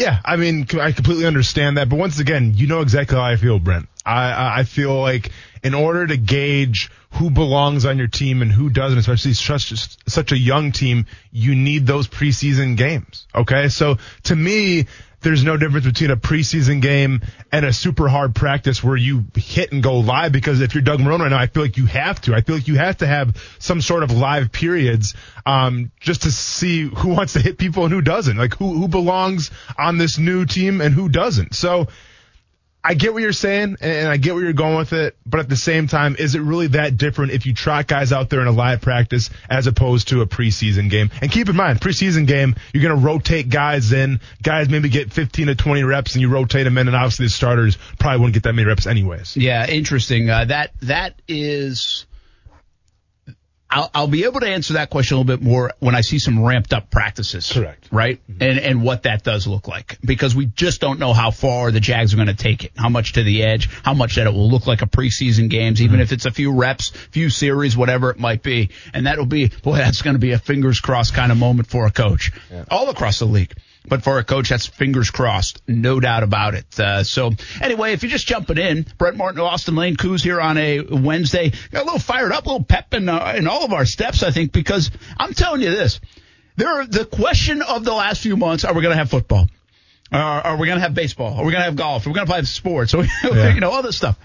[0.00, 3.36] Yeah, I mean, I completely understand that, but once again, you know exactly how I
[3.36, 3.86] feel, Brent.
[4.06, 5.30] I, I feel like
[5.62, 9.74] in order to gauge who belongs on your team and who doesn't, especially such
[10.08, 13.26] such a young team, you need those preseason games.
[13.34, 14.86] Okay, so to me,
[15.22, 17.20] there's no difference between a preseason game
[17.52, 20.32] and a super hard practice where you hit and go live.
[20.32, 22.34] Because if you're Doug Marrone right now, I feel like you have to.
[22.34, 26.30] I feel like you have to have some sort of live periods, um, just to
[26.30, 28.36] see who wants to hit people and who doesn't.
[28.36, 31.54] Like who who belongs on this new team and who doesn't.
[31.54, 31.88] So
[32.82, 35.48] I get what you're saying, and I get where you're going with it, but at
[35.48, 38.46] the same time, is it really that different if you trot guys out there in
[38.46, 41.10] a live practice as opposed to a preseason game?
[41.20, 44.20] And keep in mind, preseason game, you're going to rotate guys in.
[44.42, 47.30] Guys maybe get 15 to 20 reps, and you rotate them in, and obviously the
[47.30, 49.36] starters probably wouldn't get that many reps anyways.
[49.36, 50.30] Yeah, interesting.
[50.30, 52.06] Uh, that that is
[53.70, 56.18] I'll, I'll be able to answer that question a little bit more when I see
[56.18, 57.50] some ramped up practices.
[57.52, 57.88] Correct.
[57.92, 58.20] Right?
[58.28, 58.42] Mm-hmm.
[58.42, 59.98] And, and what that does look like.
[60.04, 62.72] Because we just don't know how far the Jags are going to take it.
[62.76, 65.80] How much to the edge, how much that it will look like a preseason games,
[65.80, 66.02] even mm-hmm.
[66.02, 68.70] if it's a few reps, few series, whatever it might be.
[68.92, 71.86] And that'll be, boy, that's going to be a fingers crossed kind of moment for
[71.86, 72.32] a coach.
[72.50, 72.64] Yeah.
[72.70, 73.54] All across the league.
[73.90, 76.78] But for a coach, that's fingers crossed, no doubt about it.
[76.78, 80.56] Uh, so anyway, if you're just jumping in, Brent Martin, Austin Lane, Coos here on
[80.56, 83.72] a Wednesday, got a little fired up, a little pep in, uh, in all of
[83.72, 86.00] our steps, I think, because I'm telling you this,
[86.54, 89.48] there, the question of the last few months, are we going to have football?
[90.12, 91.34] Uh, are we going to have baseball?
[91.34, 92.06] Are we going to have golf?
[92.06, 92.94] Are we going to play sports?
[93.24, 93.52] yeah.
[93.52, 94.16] you know, all this stuff.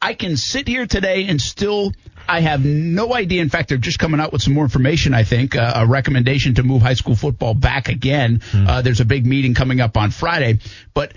[0.00, 1.92] I can sit here today and still,
[2.28, 3.42] I have no idea.
[3.42, 6.54] In fact, they're just coming out with some more information, I think, uh, a recommendation
[6.54, 8.40] to move high school football back again.
[8.50, 8.66] Hmm.
[8.66, 10.58] Uh, there's a big meeting coming up on Friday,
[10.94, 11.12] but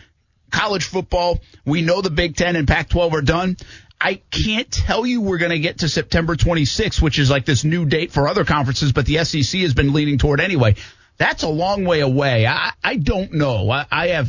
[0.52, 3.58] college football, we know the Big Ten and Pac 12 are done.
[4.00, 7.64] I can't tell you we're going to get to September 26th, which is like this
[7.64, 10.76] new date for other conferences, but the SEC has been leaning toward anyway.
[11.18, 12.46] That's a long way away.
[12.46, 13.70] I, I don't know.
[13.70, 14.28] I, I have,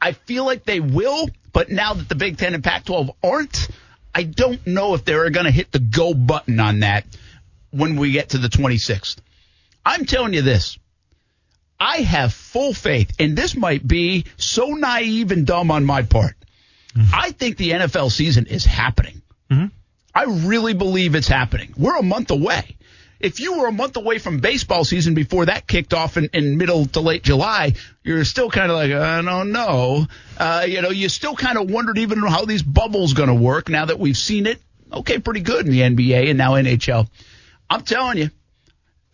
[0.00, 3.68] I feel like they will, but now that the Big Ten and Pac 12 aren't,
[4.14, 7.06] I don't know if they're going to hit the go button on that
[7.70, 9.16] when we get to the 26th.
[9.84, 10.78] I'm telling you this.
[11.80, 16.36] I have full faith, and this might be so naive and dumb on my part.
[16.94, 17.12] Mm-hmm.
[17.12, 19.22] I think the NFL season is happening.
[19.50, 19.66] Mm-hmm.
[20.14, 21.74] I really believe it's happening.
[21.76, 22.76] We're a month away
[23.22, 26.58] if you were a month away from baseball season before that kicked off in, in
[26.58, 30.06] middle to late July, you're still kind of like, I don't know.
[30.36, 33.68] Uh, you know, you still kind of wondered even how these bubbles going to work
[33.68, 34.60] now that we've seen it.
[34.92, 37.08] Okay, pretty good in the NBA and now NHL.
[37.70, 38.30] I'm telling you,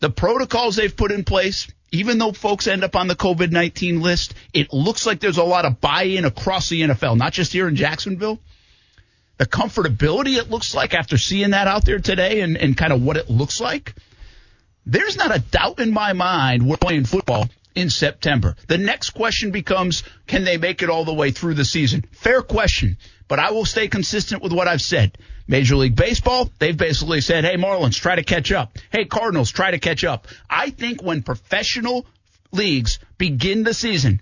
[0.01, 4.01] the protocols they've put in place, even though folks end up on the COVID 19
[4.01, 7.53] list, it looks like there's a lot of buy in across the NFL, not just
[7.53, 8.40] here in Jacksonville
[9.38, 13.03] the comfortability it looks like after seeing that out there today and, and kind of
[13.03, 13.94] what it looks like,
[14.85, 18.57] there's not a doubt in my mind we're playing football in September.
[18.66, 22.05] The next question becomes, can they make it all the way through the season?
[22.12, 22.96] Fair question,
[23.29, 25.16] but I will stay consistent with what I've said.
[25.46, 28.77] Major League Baseball, they've basically said, hey, Marlins, try to catch up.
[28.90, 30.27] Hey, Cardinals, try to catch up.
[30.51, 32.07] I think when professional
[32.51, 34.20] leagues begin the season,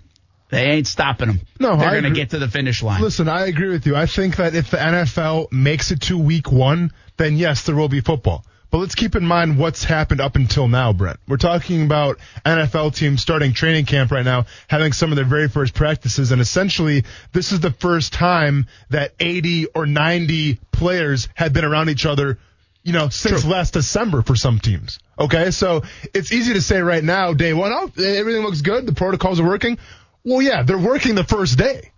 [0.49, 1.41] they ain't stopping them.
[1.59, 3.01] No, they're going to get to the finish line.
[3.01, 3.95] Listen, I agree with you.
[3.95, 7.89] I think that if the NFL makes it to week one, then yes, there will
[7.89, 8.45] be football.
[8.69, 11.19] But let's keep in mind what's happened up until now, Brent.
[11.27, 15.47] We're talking about NFL teams starting training camp right now, having some of their very
[15.47, 21.53] first practices, and essentially this is the first time that 80 or 90 players had
[21.53, 22.39] been around each other,
[22.83, 23.51] you know, since True.
[23.51, 24.99] last December for some teams.
[25.17, 25.83] Okay, so
[26.13, 29.47] it's easy to say right now, day one, oh, everything looks good, the protocols are
[29.47, 29.77] working.
[30.27, 31.93] Well, yeah, they're working the first day.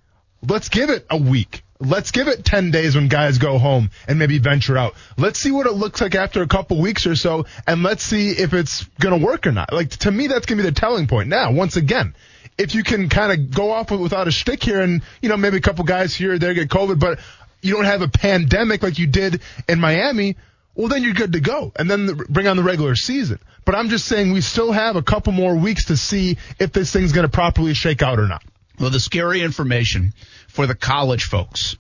[0.48, 1.64] Let's give it a week.
[1.80, 4.94] Let's give it 10 days when guys go home and maybe venture out.
[5.18, 8.30] Let's see what it looks like after a couple weeks or so, and let's see
[8.30, 9.74] if it's going to work or not.
[9.74, 11.28] Like, to me, that's going to be the telling point.
[11.28, 12.14] Now, once again,
[12.56, 15.58] if you can kind of go off without a stick here and, you know, maybe
[15.58, 17.18] a couple guys here or there get COVID, but
[17.64, 20.38] you don't have a pandemic like you did in Miami,
[20.76, 21.72] well, then you're good to go.
[21.76, 23.40] And then the, bring on the regular season.
[23.70, 26.92] But I'm just saying we still have a couple more weeks to see if this
[26.92, 28.42] thing's going to properly shake out or not.
[28.80, 30.14] Well, the scary information
[30.48, 31.78] for the college folks,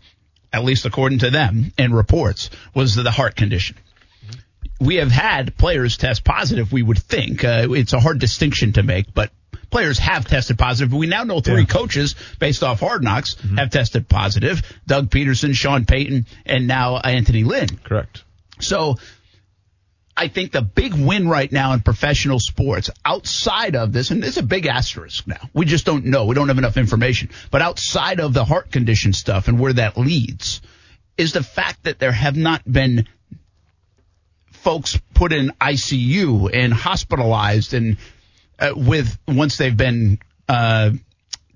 [0.53, 3.75] at least according to them and reports, was the heart condition.
[4.79, 7.43] We have had players test positive, we would think.
[7.43, 9.31] Uh, it's a hard distinction to make, but
[9.71, 10.93] players have tested positive.
[10.93, 11.65] We now know three yeah.
[11.65, 13.57] coaches based off hard knocks mm-hmm.
[13.57, 14.61] have tested positive.
[14.85, 17.79] Doug Pederson, Sean Payton, and now Anthony Lynn.
[17.83, 18.23] Correct.
[18.59, 18.97] So
[20.19, 24.35] I think the big win right now in professional sports outside of this, and it's
[24.35, 25.49] a big asterisk now.
[25.53, 26.25] We just don't know.
[26.25, 27.29] We don't have enough information.
[27.51, 30.59] But outside of the heart condition stuff and where that leads
[31.17, 33.07] is the fact that there have not been
[34.51, 37.95] folks put in ICU and hospitalized and
[38.59, 40.91] uh, with once they've been uh,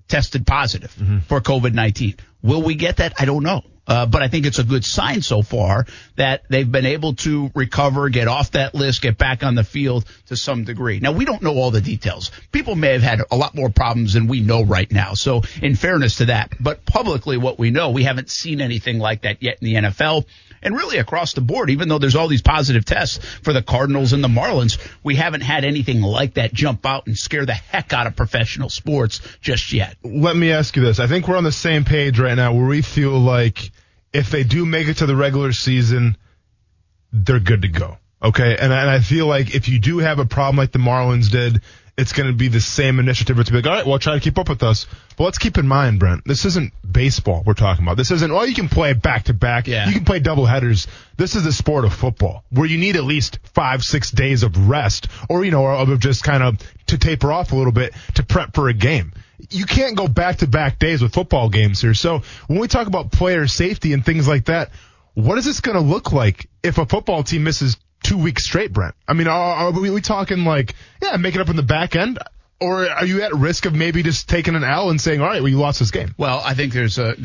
[0.08, 1.18] tested positive mm-hmm.
[1.18, 2.14] for COVID 19.
[2.40, 3.12] Will we get that?
[3.18, 3.62] I don't know.
[3.86, 7.50] Uh, but I think it's a good sign so far that they've been able to
[7.54, 11.00] recover, get off that list, get back on the field to some degree.
[11.00, 12.30] Now we don't know all the details.
[12.50, 15.14] People may have had a lot more problems than we know right now.
[15.14, 19.22] So in fairness to that, but publicly what we know, we haven't seen anything like
[19.22, 20.24] that yet in the NFL
[20.64, 24.12] and really across the board, even though there's all these positive tests for the Cardinals
[24.12, 27.92] and the Marlins, we haven't had anything like that jump out and scare the heck
[27.92, 29.96] out of professional sports just yet.
[30.02, 30.98] Let me ask you this.
[30.98, 33.70] I think we're on the same page right now where we feel like
[34.12, 36.16] if they do make it to the regular season,
[37.12, 37.98] they're good to go.
[38.24, 38.56] Okay.
[38.58, 41.60] And, and I feel like if you do have a problem like the Marlins did,
[41.96, 43.38] it's going to be the same initiative.
[43.38, 44.86] It's be like, all right, well, try to keep up with us.
[45.16, 47.96] But let's keep in mind, Brent, this isn't baseball we're talking about.
[47.96, 49.68] This isn't, well, you can play back to back.
[49.68, 49.86] Yeah.
[49.86, 50.88] You can play double headers.
[51.16, 54.68] This is the sport of football where you need at least five, six days of
[54.68, 58.24] rest or, you know, of just kind of to taper off a little bit to
[58.24, 59.12] prep for a game.
[59.50, 61.94] You can't go back to back days with football games here.
[61.94, 64.70] So when we talk about player safety and things like that,
[65.14, 68.72] what is this going to look like if a football team misses two weeks straight,
[68.72, 68.94] Brent?
[69.08, 72.20] I mean, are, are we, talking like, yeah, make it up in the back end?
[72.60, 75.42] Or are you at risk of maybe just taking an L and saying, all right,
[75.42, 76.14] well, you lost this game?
[76.16, 77.16] Well, I think there's a,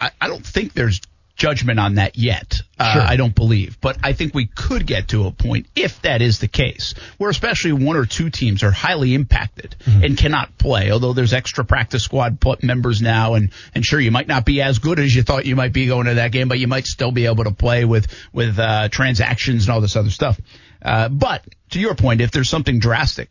[0.00, 1.00] I, I don't think there's
[1.38, 2.60] judgment on that yet.
[2.78, 3.02] Uh, Sure.
[3.02, 6.40] I don't believe, but I think we could get to a point if that is
[6.40, 10.90] the case, where especially one or two teams are highly impacted and cannot play.
[10.90, 14.78] Although there's extra practice squad members now, and and sure you might not be as
[14.78, 17.12] good as you thought you might be going to that game, but you might still
[17.12, 20.38] be able to play with with uh, transactions and all this other stuff.
[20.82, 23.30] Uh, but to your point, if there's something drastic,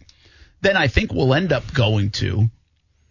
[0.62, 2.50] then I think we'll end up going to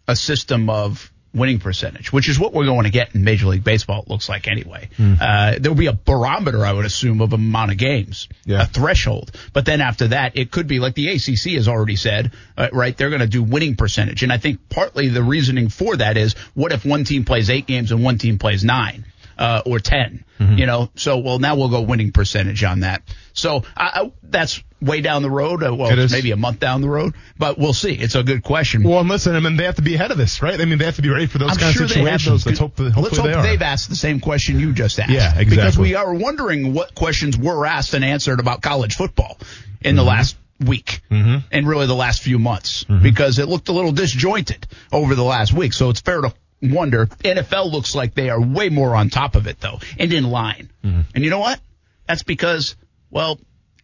[0.07, 3.63] a system of winning percentage, which is what we're going to get in Major League
[3.63, 4.01] Baseball.
[4.03, 4.89] It looks like anyway.
[4.99, 8.63] Uh, there'll be a barometer, I would assume, of amount of games, Yeah.
[8.63, 9.31] a threshold.
[9.53, 12.95] But then after that, it could be like the ACC has already said, uh, right?
[12.97, 16.33] They're going to do winning percentage, and I think partly the reasoning for that is,
[16.55, 19.05] what if one team plays eight games and one team plays nine?
[19.37, 23.03] Uh, or 10, you know, so, well, now we'll go winning percentage on that.
[23.33, 25.61] So, I, that's way down the road.
[25.63, 27.93] Uh, well, It maybe a month down the road, but we'll see.
[27.93, 28.81] It's a good question.
[28.83, 30.59] Well, and listen, I mean, they have to be ahead of this, right?
[30.59, 32.19] I mean, they have to be ready for those I'm kind sure of they have
[32.21, 32.43] situations.
[32.43, 32.45] those.
[32.47, 33.43] Let's hope, that- Let's hope they are.
[33.43, 35.11] they've asked the same question you just asked.
[35.11, 35.55] Yeah, exactly.
[35.55, 39.37] Because we are wondering what questions were asked and answered about college football
[39.81, 39.97] in Mm-hmm.
[39.97, 43.03] the last week and really the last few months Mm-hmm.
[43.03, 45.73] because it looked a little disjointed over the last week.
[45.73, 47.07] So it's fair to wonder.
[47.07, 50.69] NFL looks like they are way more on top of it though and in line.
[50.83, 51.01] Mm-hmm.
[51.15, 51.59] And you know what?
[52.07, 52.75] That's because,
[53.09, 53.39] well,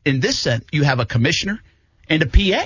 [0.05, 1.61] in this sense, you have a commissioner
[2.09, 2.39] and a PA.
[2.39, 2.63] Yeah.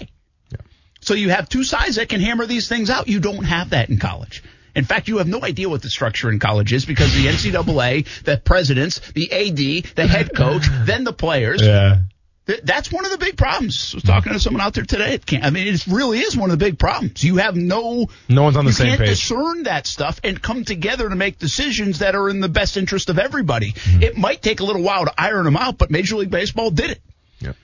[1.02, 3.08] So you have two sides that can hammer these things out.
[3.08, 4.44] You don't have that in college.
[4.76, 8.24] In fact, you have no idea what the structure in college is because the NCAA,
[8.24, 11.64] the presidents, the AD, the head coach, then the players.
[11.64, 12.02] Yeah.
[12.48, 13.92] Th- That's one of the big problems.
[13.94, 15.14] I was talking to someone out there today.
[15.14, 17.24] It can't, I mean, it really is one of the big problems.
[17.24, 19.10] You have no, No one's on the you same can't page.
[19.10, 23.10] discern that stuff and come together to make decisions that are in the best interest
[23.10, 23.74] of everybody.
[23.74, 24.04] Mm-hmm.
[24.04, 26.92] It might take a little while to iron them out, but Major League Baseball did
[26.92, 27.02] it.
[27.40, 27.56] Yep.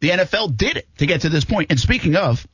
[0.00, 1.70] The NFL did it to get to this point.
[1.70, 2.46] And speaking of,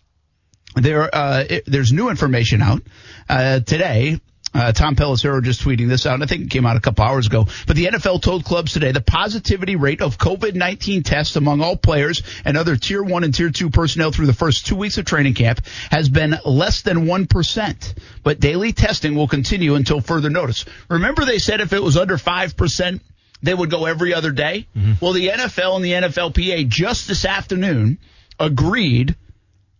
[0.75, 2.83] there uh, it, there's new information out
[3.29, 4.21] uh, today.
[4.57, 6.15] Uh, Tom Pelissero just tweeting this out.
[6.15, 7.47] and I think it came out a couple hours ago.
[7.67, 12.23] But the NFL told clubs today the positivity rate of COVID-19 tests among all players
[12.45, 15.35] and other tier one and tier two personnel through the first two weeks of training
[15.35, 17.95] camp has been less than 1%.
[18.23, 20.65] But daily testing will continue until further notice.
[20.89, 23.01] Remember they said if it was under 5%,
[23.43, 24.67] they would go every other day?
[25.03, 27.99] Well, the NFL and the NFLPA just this afternoon
[28.41, 29.15] agreed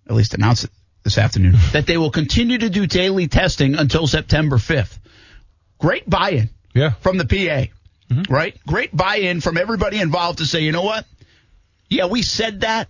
[0.09, 0.71] at least announced it
[1.07, 4.99] this afternoon, that they will continue to do daily testing until September 5th.
[5.79, 6.91] Great buy-in Yeah.
[7.01, 7.71] from the PA,
[8.29, 8.57] right?
[8.67, 11.07] Great buy-in from everybody involved to say, you know what?
[11.89, 12.89] Yeah, we said that,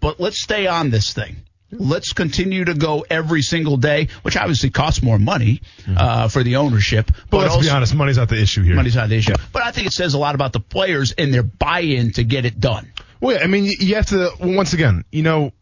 [0.00, 1.36] but let's stay on this thing.
[1.72, 5.62] Let's continue to go every single day, which obviously costs more money
[5.96, 7.06] uh, for the ownership.
[7.06, 8.74] But But let's also, be honest, money's not the issue here.
[8.74, 9.34] money's not the issue.
[9.52, 12.44] But I think it says a lot about the players and their buy-in to get
[12.44, 12.92] it done.
[13.20, 15.52] Well, yeah, I mean, you- have to, once again, you know,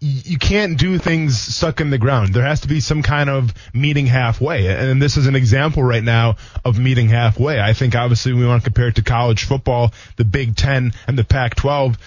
[0.00, 2.32] you can't do things stuck in the ground.
[2.32, 4.68] There has to be some kind of meeting halfway.
[4.68, 7.60] And this is an example right now of meeting halfway.
[7.60, 11.18] I think obviously we want to compare it to college football, the Big Ten and
[11.18, 11.98] the Pac 12.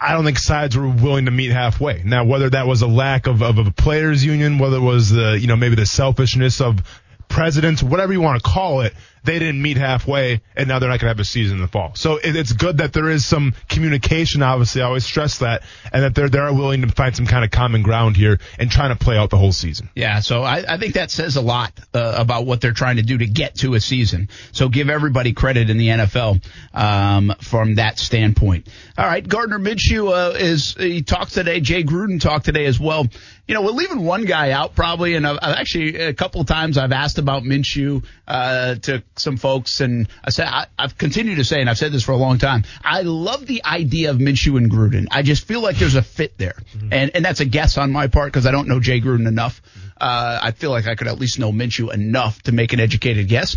[0.00, 2.02] I don't think sides were willing to meet halfway.
[2.04, 5.38] Now, whether that was a lack of, of a players union, whether it was the,
[5.38, 6.82] you know, maybe the selfishness of
[7.28, 11.00] presidents, whatever you want to call it, they didn't meet halfway, and now they're not
[11.00, 11.92] going to have a season in the fall.
[11.94, 14.42] So it, it's good that there is some communication.
[14.42, 15.62] Obviously, I always stress that,
[15.92, 18.96] and that they're they're willing to find some kind of common ground here and trying
[18.96, 19.90] to play out the whole season.
[19.94, 23.02] Yeah, so I, I think that says a lot uh, about what they're trying to
[23.02, 24.28] do to get to a season.
[24.52, 28.68] So give everybody credit in the NFL um, from that standpoint.
[28.96, 31.60] All right, Gardner Minshew uh, is he talked today.
[31.60, 33.06] Jay Gruden talked today as well.
[33.48, 36.46] You know, we're leaving one guy out probably, and I've, I've actually a couple of
[36.46, 41.36] times I've asked about Minshew uh, to some folks, and I said I, I've continued
[41.36, 42.64] to say, and I've said this for a long time.
[42.84, 45.06] I love the idea of Minshew and Gruden.
[45.10, 46.56] I just feel like there's a fit there,
[46.92, 49.62] and and that's a guess on my part because I don't know Jay Gruden enough.
[49.98, 53.28] Uh, I feel like I could at least know Minshew enough to make an educated
[53.28, 53.56] guess.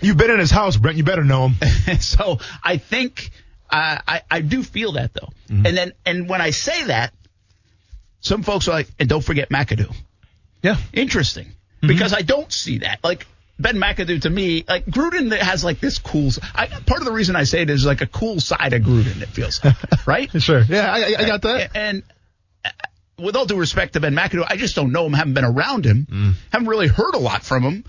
[0.00, 0.96] You've been in his house, Brent.
[0.96, 1.98] You better know him.
[2.00, 3.30] so I think
[3.70, 5.66] uh, I I do feel that though, Mm-hmm.
[5.66, 7.12] and then and when I say that,
[8.20, 9.94] some folks are like, and don't forget McAdoo.
[10.62, 10.76] Yeah.
[10.92, 11.86] Interesting, Mm-hmm.
[11.88, 12.98] because I don't see that.
[13.04, 13.26] Like
[13.60, 16.30] Ben McAdoo to me, like Gruden has like this cool.
[16.54, 19.22] I, part of the reason I say it is like a cool side of Gruden.
[19.22, 19.76] It feels like,
[20.06, 20.42] right?
[20.42, 20.62] Sure.
[20.68, 21.70] Yeah, I, I got that.
[21.76, 22.02] And
[22.64, 22.70] uh,
[23.20, 25.12] with all due respect to Ben McAdoo, I just don't know him.
[25.12, 26.06] Haven't been around him.
[26.10, 26.32] Mm.
[26.52, 27.84] Haven't really heard a lot from him.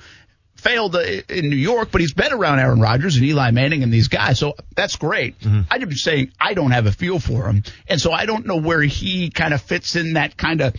[0.59, 3.93] Failed uh, in New York, but he's been around Aaron Rodgers and Eli Manning and
[3.93, 5.39] these guys, so that's great.
[5.39, 5.61] Mm-hmm.
[5.71, 8.57] I'm just saying I don't have a feel for him, and so I don't know
[8.57, 10.75] where he kind of fits in that kind of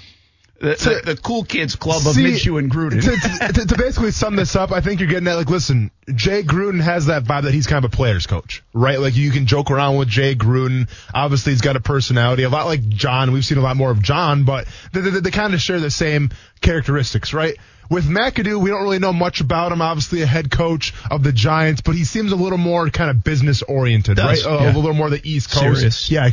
[0.61, 3.03] the, the, the cool kids club of See, Minshew and Gruden.
[3.03, 5.37] To, to, to basically sum this up, I think you're getting that.
[5.37, 9.01] like, listen, Jay Gruden has that vibe that he's kind of a player's coach, right?
[9.01, 10.91] Like you can joke around with Jay Gruden.
[11.15, 13.33] Obviously, he's got a personality, a lot like John.
[13.33, 15.91] We've seen a lot more of John, but they, they, they kind of share the
[15.91, 17.57] same characteristics, right?
[17.91, 19.83] With McAdoo, we don't really know much about him.
[19.83, 23.23] Obviously, a head coach of the Giants, but he seems a little more kind of
[23.25, 24.39] business oriented, right?
[24.43, 24.73] Yeah.
[24.73, 25.79] A little more the East Coast.
[25.81, 26.11] Serious.
[26.11, 26.31] Yeah,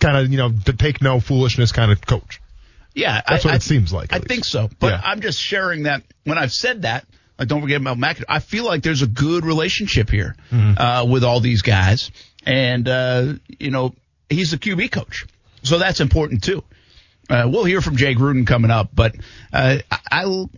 [0.00, 2.40] kind of, you know, to take no foolishness kind of coach.
[2.94, 4.28] Yeah, That's I, what I- it seems like, I least.
[4.28, 5.00] think so, but Yeah.
[5.04, 6.02] I'm just sharing that.
[6.24, 7.06] When I've said that,
[7.38, 8.24] like don't forget about McAdoo.
[8.28, 10.80] I feel like there's a good relationship here Mm-hmm.
[10.80, 12.10] uh, with all these guys,
[12.44, 13.94] and uh, you know
[14.30, 15.26] he's a QB coach,
[15.62, 16.64] so that's important too.
[17.28, 19.14] Uh, we'll hear from Jay Gruden coming up, but
[19.52, 20.48] uh, I, I'll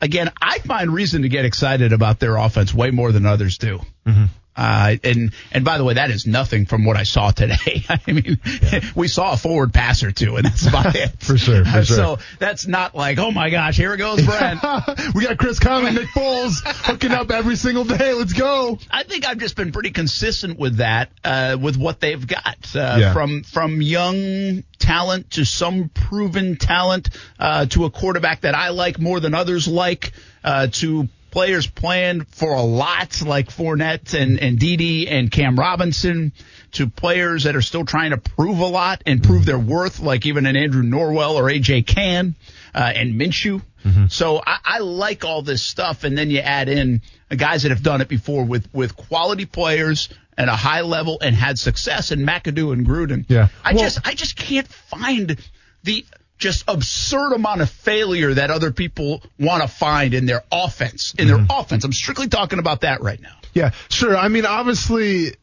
[0.00, 3.80] again I find reason to get excited about their offense way more than others do.
[4.06, 4.24] Mm-hmm.
[4.58, 7.84] Uh, and and by the way, that is nothing from what I saw today.
[7.88, 8.40] I mean,
[8.96, 11.12] we saw a forward pass or two, and that's about it.
[11.20, 11.96] For sure, for sure.
[11.96, 14.60] So that's not like, oh my gosh, here it goes, Brent.
[15.14, 18.12] we got Chris Conley, Nick Foles hooking up every single day.
[18.14, 18.78] Let's go.
[18.90, 22.96] I think I've just been pretty consistent with that, uh, with what they've got uh,
[22.98, 23.12] Yeah.
[23.12, 28.98] from from young talent to some proven talent uh, to a quarterback that I like
[28.98, 34.58] more than others like uh, to players playing for a lot like Fournette and and
[34.58, 36.32] Dede and Cam Robinson
[36.72, 40.26] to players that are still trying to prove a lot and prove their worth like
[40.26, 42.34] even an Andrew Norwell or AJ Cann
[42.74, 43.62] uh, and Minshew.
[44.10, 47.00] So I, I like all this stuff, and then you add in
[47.34, 51.34] guys that have done it before with with quality players and a high level and
[51.34, 53.24] had success in McAdoo and Gruden.
[53.28, 53.48] Yeah.
[53.64, 55.38] I Well- just I just can't find
[55.84, 56.04] the
[56.38, 61.14] just absurd amount of failure that other people want to find in their offense.
[61.18, 61.60] In their mm-hmm.
[61.60, 63.36] offense, I'm strictly talking about that right now.
[63.54, 64.16] Yeah, sure.
[64.16, 65.34] I mean, obviously,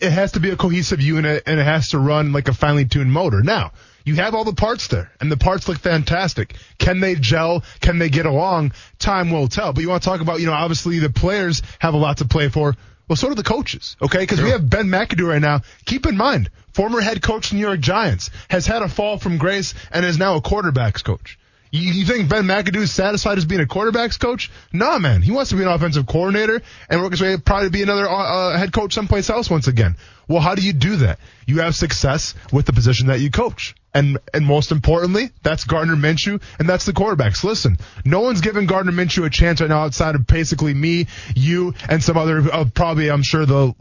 [0.00, 2.84] it has to be a cohesive unit and it has to run like a finely
[2.84, 3.42] tuned motor.
[3.42, 3.72] Now,
[4.04, 6.54] you have all the parts there and the parts look fantastic.
[6.78, 7.62] Can they gel?
[7.80, 8.72] Can they get along?
[8.98, 9.72] Time will tell.
[9.72, 12.24] But you want to talk about, you know, obviously the players have a lot to
[12.24, 12.74] play for.
[13.10, 14.20] Well, so do the coaches, okay?
[14.20, 15.62] Because we have Ben McAdoo right now.
[15.84, 19.74] Keep in mind, former head coach New York Giants has had a fall from grace
[19.90, 21.36] and is now a quarterbacks coach.
[21.72, 24.52] You, you think Ben McAdoo is satisfied as being a quarterbacks coach?
[24.72, 25.22] Nah, man.
[25.22, 28.08] He wants to be an offensive coordinator and work his way to probably be another
[28.08, 29.96] uh, uh, head coach someplace else once again.
[30.30, 31.18] Well, how do you do that?
[31.44, 33.74] You have success with the position that you coach.
[33.92, 37.42] And, and most importantly, that's Gardner Minshew and that's the quarterbacks.
[37.42, 41.74] Listen, no one's giving Gardner Minshew a chance right now outside of basically me, you,
[41.88, 43.74] and some other, uh, probably, I'm sure the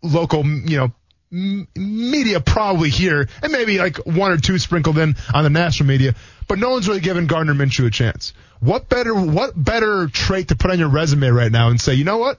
[0.00, 0.92] local, you know,
[1.32, 5.88] m- media probably here, and maybe like one or two sprinkled in on the national
[5.88, 6.14] media,
[6.46, 8.32] but no one's really giving Gardner Minshew a chance.
[8.60, 12.04] What better, what better trait to put on your resume right now and say, you
[12.04, 12.38] know what?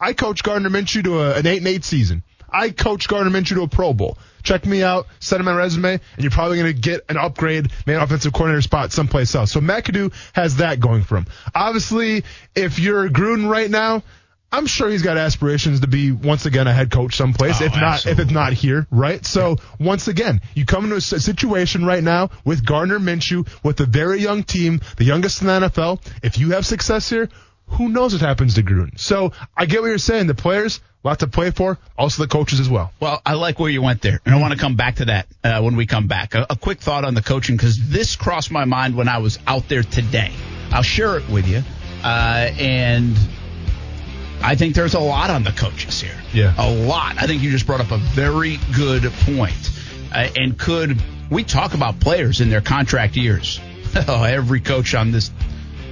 [0.00, 2.22] I coached Gardner Minshew to a, an eight and eight season.
[2.50, 4.18] I coached Gardner Minshew to a Pro Bowl.
[4.42, 7.70] Check me out, send him my resume, and you're probably going to get an upgrade,
[7.86, 9.52] maybe an offensive coordinator spot someplace else.
[9.52, 11.26] So McAdoo has that going for him.
[11.54, 14.02] Obviously, if you're Gruden right now,
[14.50, 17.74] I'm sure he's got aspirations to be once again a head coach someplace, Oh, if
[17.74, 19.24] not if it's not here, right?
[19.24, 23.86] So once again, you come into a situation right now with Gardner Minshew with a
[23.86, 26.00] very young team, the youngest in the NFL.
[26.22, 27.28] If you have success here,
[27.66, 28.98] who knows what happens to Gruden?
[28.98, 30.28] So I get what you're saying.
[30.28, 31.78] The players, lot to play for.
[31.96, 32.92] Also the coaches as well.
[33.00, 35.26] Well, I like where you went there, and I want to come back to that
[35.44, 36.34] uh, when we come back.
[36.34, 39.38] A, a quick thought on the coaching because this crossed my mind when I was
[39.46, 40.32] out there today.
[40.70, 41.62] I'll share it with you,
[42.04, 43.16] uh, and
[44.42, 46.14] I think there's a lot on the coaches here.
[46.32, 46.54] Yeah.
[46.58, 47.16] a lot.
[47.20, 49.70] I think you just brought up a very good point.
[50.12, 53.60] Uh, and could we talk about players in their contract years?
[54.06, 55.30] Oh, Every coach on this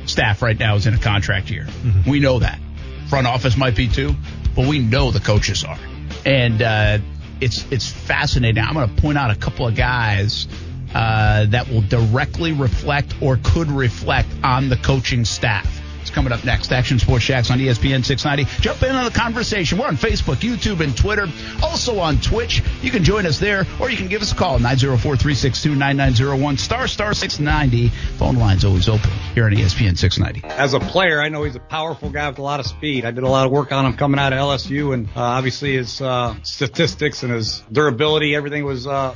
[0.04, 1.66] staff right now is in a contract year.
[2.06, 2.60] We know that.
[3.08, 4.14] Front office might be too,
[4.56, 5.78] but we know the coaches are.
[6.24, 6.98] And uh,
[7.40, 8.62] it's it's fascinating.
[8.64, 10.48] I'm going to point out a couple of guys
[10.94, 15.75] uh, that will directly reflect or could reflect on the coaching staff.
[16.16, 16.72] Coming up next.
[16.72, 18.62] Action Sports Shacks on ESPN 690.
[18.62, 19.76] Jump in on the conversation.
[19.76, 21.28] We're on Facebook, YouTube, and Twitter.
[21.62, 22.62] Also on Twitch.
[22.80, 27.12] You can join us there, or you can give us a call 904-362-9901 star star
[27.12, 27.90] 690.
[28.16, 30.48] Phone line's always open here on ESPN 690.
[30.58, 33.04] as a player, I know he's a powerful guy with a lot of speed.
[33.04, 35.74] I did a lot of work on him coming out of LSU, and uh, obviously
[35.76, 39.14] his uh, statistics and his durability, everything was, uh,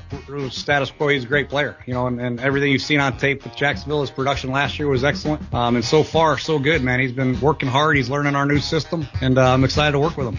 [0.50, 1.08] status quo.
[1.08, 4.02] He's a great player, you know, and, and everything you've seen on tape with Jacksonville,
[4.02, 6.89] his production last year was excellent, um, and so far so good, man.
[6.98, 7.96] He's been working hard.
[7.96, 10.38] He's learning our new system, and uh, I'm excited to work with him.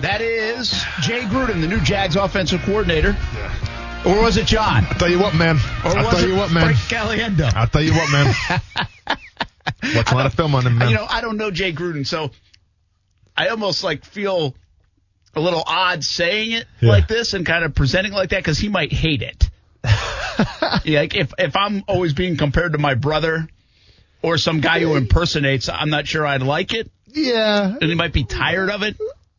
[0.00, 0.70] That is
[1.00, 3.16] Jay Gruden, the new Jags offensive coordinator.
[4.04, 4.84] Or was it Jon?
[4.84, 5.56] I'll tell you what, man.
[5.84, 6.74] Or I'll was tell it you what, man.
[6.74, 7.52] Frank Caliendo?
[7.54, 8.26] I'll tell you what, man.
[9.94, 10.90] Watch a lot of film on him, man.
[10.90, 12.30] You know, I don't know Jay Gruden, so
[13.36, 14.54] I almost like feel
[15.34, 16.90] a little odd saying it Yeah.
[16.90, 19.50] like this and kind of presenting it like that because he might hate it.
[20.84, 23.48] yeah, like if if I'm always being compared to my brother
[24.22, 27.76] or some guy who impersonates, I'm not sure I'd like it, yeah.
[27.80, 28.96] and he might be tired of it.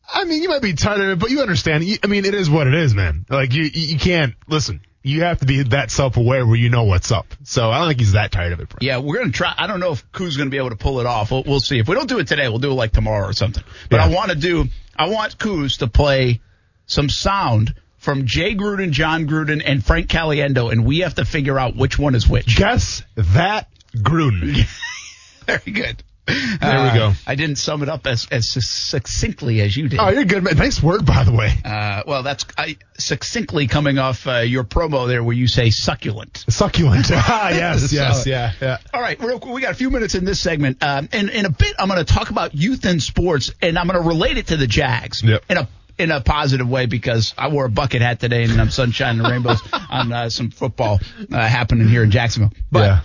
[0.10, 1.84] I mean, you might be tired of it, but you understand.
[2.04, 3.26] I mean, it is what it is, man.
[3.30, 4.82] Like you, you can't listen.
[5.04, 7.28] You have to be that self-aware where you know what's up.
[7.44, 8.70] So I don't think he's that tired of it.
[8.70, 8.80] Bro.
[8.82, 9.54] Yeah, we're gonna try.
[9.58, 11.32] I don't know if Koo's gonna be able to pull it off.
[11.32, 11.80] We'll, we'll see.
[11.80, 13.64] If we don't do it today, we'll do it like tomorrow or something.
[13.90, 14.06] But Yeah.
[14.06, 14.66] I want to do.
[14.98, 16.42] I want Koo's to play
[16.88, 21.60] some sound from Jay Gruden, Jon Gruden, and Frank Caliendo, and we have to figure
[21.60, 22.58] out which one is which.
[22.58, 23.68] Guess that
[23.98, 24.66] Gruden.
[25.46, 26.04] Very good.
[26.28, 27.14] There we go.
[27.26, 30.00] I didn't sum it up as as succinctly as you did.
[30.00, 30.58] Oh, you're good, man.
[30.58, 31.54] Nice word, by the way.
[31.64, 36.44] Uh, well, that's I, succinctly coming off uh, your promo there, where you say succulent.
[36.50, 37.06] Succulent.
[37.14, 38.78] ah, yes, yes, So- yeah, yeah.
[38.94, 40.84] All right, real quick, we got a few minutes in this segment.
[40.84, 43.88] Um, and in a bit, I'm going to talk about youth in sports, and I'm
[43.88, 45.44] going to relate it to the Jags Yep.
[45.50, 48.70] in a in a positive way because I wore a bucket hat today and I'm
[48.70, 51.00] sunshine and rainbows on uh, some football
[51.32, 52.52] uh, happening here in Jacksonville.
[52.72, 53.00] But yeah.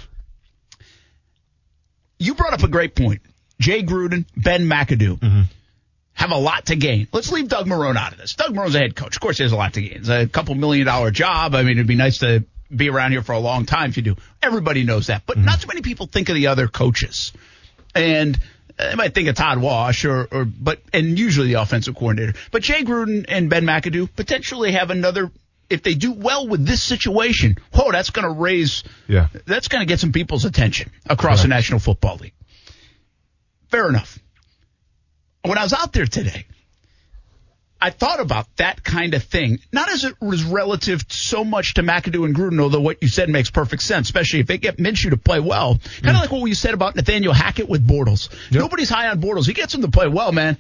[2.23, 3.23] You brought up a great point.
[3.61, 5.43] Jay Gruden, Ben McAdoo mm-hmm.
[6.15, 7.09] have a lot to gain.
[7.13, 8.35] Let's leave Doug Marrone out of this.
[8.35, 9.17] Doug Marrone's a head coach.
[9.17, 9.99] Of course, he has a lot to gain.
[9.99, 11.55] It's a couple million dollar job.
[11.55, 12.45] I mean, it'd be nice to
[12.75, 14.17] be around here for a long time if you do.
[14.43, 15.47] Everybody knows that, but mm-hmm.
[15.47, 17.33] not too many people think of the other coaches.
[17.95, 18.39] And
[18.79, 22.39] uh, they might think of Todd Wash or, or but and usually the offensive coordinator.
[22.51, 25.31] But Jay Gruden and Ben McAdoo potentially have another.
[25.71, 28.85] If they do well with this situation, whoa, that's going to raise.
[29.09, 29.29] Yeah.
[29.47, 32.35] That's going to get some people's attention across the National Football League.
[33.71, 34.19] Fair enough.
[35.45, 36.47] When I was out there today,
[37.83, 41.83] I thought about that kind of thing, not as it was relative so much to
[41.83, 45.11] McAdoo and Gruden, although what you said makes perfect sense, especially if they get Minshew
[45.11, 45.81] to play well.
[46.01, 46.21] Kind of mm.
[46.21, 48.29] like what you said about Nathaniel Hackett with Bortles.
[48.53, 49.47] Nobody's high on Bortles.
[49.47, 50.59] He gets him to play well, man.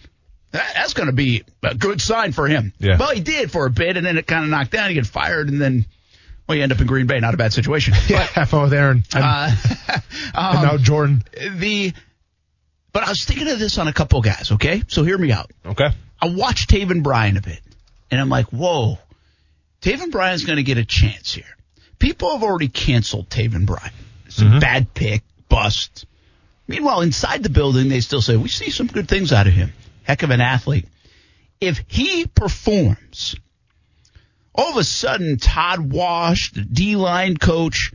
[0.52, 2.72] That, that's going to be a good sign for him.
[2.78, 2.96] Yeah.
[2.98, 4.88] Well, he did for a bit, and then it kind of knocked down.
[4.88, 5.86] He get fired, and then,
[6.46, 7.18] well, you end up in Green Bay.
[7.20, 7.94] Not a bad situation.
[8.08, 9.02] Yeah, have fun with Aaron.
[9.14, 9.50] And, Uh,
[9.88, 11.24] and um, now Jordan.
[11.56, 11.92] the,
[12.92, 14.82] but I was thinking of this on a couple guys, okay?
[14.88, 15.50] So hear me out.
[15.64, 15.88] Okay.
[16.20, 17.60] I watched Taven Bryan a bit,
[18.10, 18.98] and I'm like, whoa,
[19.80, 21.44] Taven Bryan's going to get a chance here.
[21.98, 23.92] People have already canceled Taven Bryan.
[24.26, 26.04] It's a bad pick, bust.
[26.68, 29.72] Meanwhile, inside the building, they still say, we see some good things out of him.
[30.04, 30.86] Heck of an athlete.
[31.60, 33.36] If he performs,
[34.54, 37.92] all of a sudden, Todd Wash, the D line coach,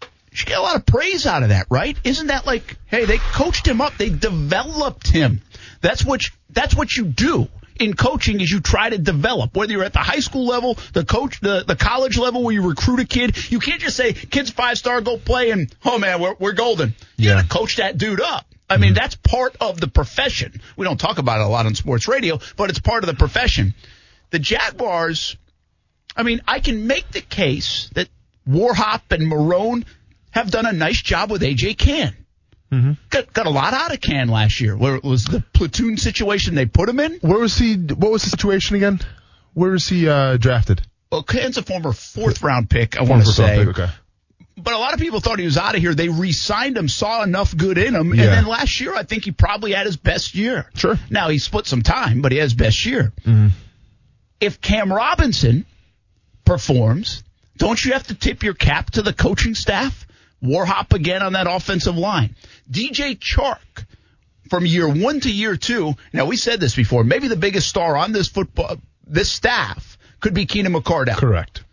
[0.00, 1.96] you should get a lot of praise out of that, right?
[2.04, 5.42] Isn't that like, hey, they coached him up, they developed him.
[5.80, 7.48] That's what you, that's what you do
[7.78, 9.56] in coaching is you try to develop.
[9.56, 12.66] Whether you're at the high school level, the coach, the the college level where you
[12.68, 16.20] recruit a kid, you can't just say kid's five star, go play, and oh man,
[16.20, 16.94] we're we're golden.
[17.16, 17.34] You Yeah.
[17.36, 18.46] gotta coach that dude up.
[18.70, 20.60] I mean, that's part of the profession.
[20.76, 23.16] We don't talk about it a lot on sports radio, but it's part of the
[23.16, 23.74] profession.
[24.30, 25.36] The Jaguars,
[26.14, 28.08] I mean, I can make the case that
[28.46, 29.84] Warhop and Marrone
[30.32, 32.14] have done a nice job with AJ Cann.
[33.08, 34.76] Got, got a lot out of Cann last year.
[34.76, 37.14] Where it was the platoon situation they put him in.
[37.20, 37.76] Where was he?
[37.76, 39.00] What was the situation again?
[39.54, 40.82] Where was he uh, drafted?
[41.10, 43.64] Well, Cann's a former fourth round pick, I want to say.
[43.64, 43.88] pick, Okay.
[44.60, 45.94] But a lot of people thought he was out of here.
[45.94, 49.30] They re-signed him, saw enough good in him, and then last year I think he
[49.30, 50.68] probably had his best year.
[50.74, 50.98] Sure.
[51.10, 53.12] Now he split some time, but he has best year.
[53.20, 53.48] Mm-hmm.
[54.40, 55.64] If Cam Robinson
[56.44, 57.22] performs,
[57.56, 60.06] don't you have to tip your cap to the coaching staff?
[60.42, 62.36] Warhop again on that offensive line.
[62.70, 63.86] DJ Chark
[64.48, 65.94] from year one to year two.
[66.12, 67.04] Now we said this before.
[67.04, 71.16] Maybe the biggest star on this football, this staff could be Keenan McCardell.
[71.16, 71.64] Correct.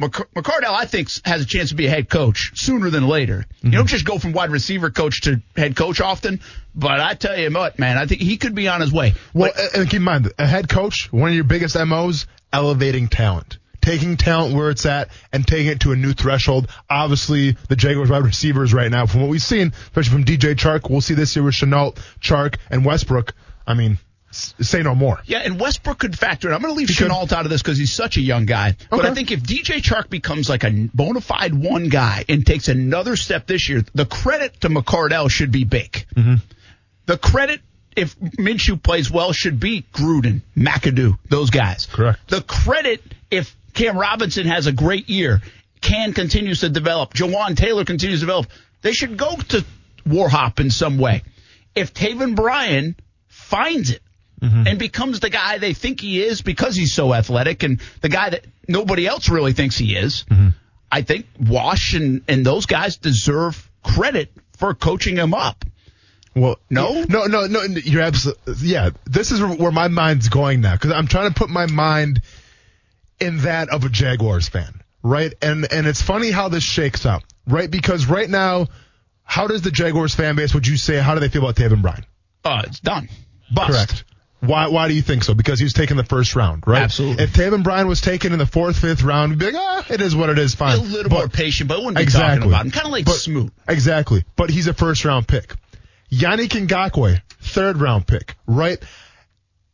[0.00, 3.44] McC- McCardell, I think, has a chance to be a head coach sooner than later.
[3.62, 3.86] You don't mm-hmm.
[3.88, 6.40] just go from wide receiver coach to head coach often,
[6.74, 9.14] but I tell you what, man, I think he could be on his way.
[9.34, 13.08] Well, and- and keep in mind, a head coach, one of your biggest MOs, elevating
[13.08, 13.58] talent.
[13.82, 16.68] taking talent where it's at and taking it to a new threshold.
[16.90, 20.90] Obviously, the Jaguars wide receivers right now, from what we've seen, especially from DJ Chark,
[20.90, 23.32] we'll see this year with Shenault, Chark, and Westbrook.
[23.66, 23.98] I mean,
[24.30, 25.20] say no more.
[25.24, 26.54] Yeah, and Westbrook could factor in.
[26.54, 27.10] I'm going to leave He could.
[27.10, 28.76] Out of this because he's such a young guy.
[28.88, 32.68] But I think if DJ Chark becomes like a bona fide one guy and takes
[32.68, 36.06] another step this year, the credit to McCardell should be big.
[36.14, 36.36] Mm-hmm.
[37.06, 37.60] The credit,
[37.96, 41.86] if Minshew plays well, should be Gruden, McAdoo, those guys.
[41.86, 42.20] Correct.
[42.28, 45.42] The credit, if Cam Robinson has a great year,
[45.80, 48.46] Cann continues to develop, Jawaan Taylor continues to develop,
[48.82, 49.64] they should go to
[50.06, 51.22] Warhop in some way.
[51.74, 52.96] If Taven Bryan
[53.28, 54.02] finds it
[54.42, 58.30] and becomes the guy they think he is because he's so athletic and the guy
[58.30, 60.24] that nobody else really thinks he is,
[60.90, 65.64] I think Wash and, and those guys deserve credit for coaching him up.
[66.34, 67.04] Well, No?
[67.08, 67.62] no, no, no.
[67.62, 68.90] You're absolutely yeah.
[69.04, 72.22] This is where my mind's going now because I'm trying to put my mind
[73.18, 75.34] in that of a Jaguars fan, right?
[75.42, 77.68] And and it's funny how this shakes out, right?
[77.70, 78.68] Because right now,
[79.24, 80.54] how does the Jaguars fan base?
[80.54, 82.06] Would you say how do they feel about Taven Bryan?
[82.44, 83.08] Uh, it's done.
[83.52, 83.70] Bust.
[83.72, 84.04] Correct.
[84.40, 85.34] Why why do you think so?
[85.34, 86.82] Because he was taken the first round, right?
[86.82, 87.24] Absolutely.
[87.24, 90.00] If Taven Bryan was taken in the fourth, fifth round, we'd be like, ah, it
[90.00, 90.78] is what it is, Be fine.
[90.78, 92.36] a little But- more patient, but I wouldn't be Exactly.
[92.38, 92.70] talking about him.
[92.72, 93.52] Kind of like But- Smoot.
[93.68, 94.24] Exactly.
[94.36, 95.54] But he's a first round pick.
[96.10, 98.78] Yannick Ngakoue, third round pick, right?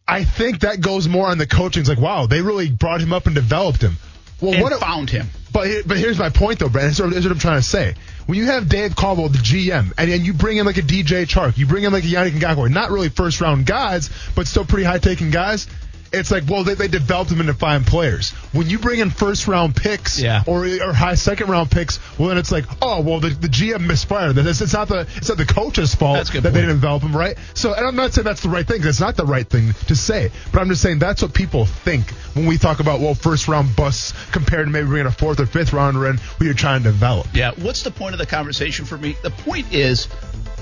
[0.08, 1.80] I think that goes more on the coaching.
[1.80, 3.96] It's like, wow, they really brought him up and developed him.
[4.40, 5.30] Well, And what found him.
[5.52, 7.08] but but here's my point though, Brandon.
[7.10, 7.94] This is what I'm trying to say.
[8.26, 11.26] When you have Dave Caldwell, the GM, and, and you bring in like a DJ
[11.26, 14.64] Chark, you bring in like a Yannick Ngakoue, not really first round guys, but still
[14.64, 15.68] pretty high taking guys.
[16.12, 18.30] It's like, well, they, they developed them into fine players.
[18.52, 20.42] When you bring in first round picks Yeah.
[20.46, 23.86] or or high second round picks, well, then it's like, oh, well, the, the GM
[23.86, 24.38] misfired.
[24.38, 27.16] It's, it's not the it's not the coach's fault That's that they didn't develop him,
[27.16, 27.36] right?
[27.54, 28.80] So, and I'm not saying that's the right thing.
[28.84, 32.10] It's not the right thing to say, but I'm just saying that's what people think
[32.34, 35.46] when we talk about well, first round busts compared to maybe bringing a fourth or
[35.46, 37.26] fifth rounder in who you're trying to develop.
[37.34, 37.52] Yeah.
[37.52, 39.16] What's the point of the conversation for me?
[39.22, 40.08] The point is,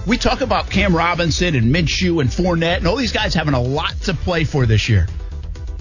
[0.07, 3.61] we talk about Cam Robinson and Minshew and Fournette and all these guys having a
[3.61, 5.07] lot to play for this year.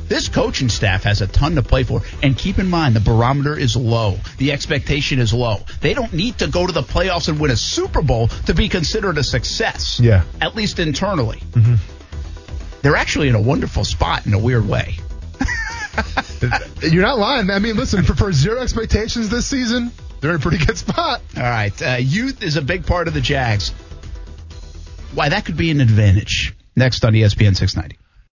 [0.07, 2.01] This coaching staff has a ton to play for.
[2.21, 4.17] And keep in mind, the barometer is low.
[4.37, 5.59] The expectation is low.
[5.81, 8.69] They don't need to go to the playoffs and win a Super Bowl to be
[8.69, 9.99] considered a success.
[9.99, 10.23] Yeah.
[10.41, 11.41] At least internally.
[12.81, 14.95] They're actually in a wonderful spot in a weird way.
[16.81, 17.49] You're not lying.
[17.49, 21.21] I mean, listen, for, for zero expectations this season, they're in a pretty good spot.
[21.37, 21.81] All right.
[21.81, 23.69] Uh, youth is a big part of the Jags.
[25.13, 26.55] Why, that could be an advantage.
[26.75, 27.97] Next on ESPN 690.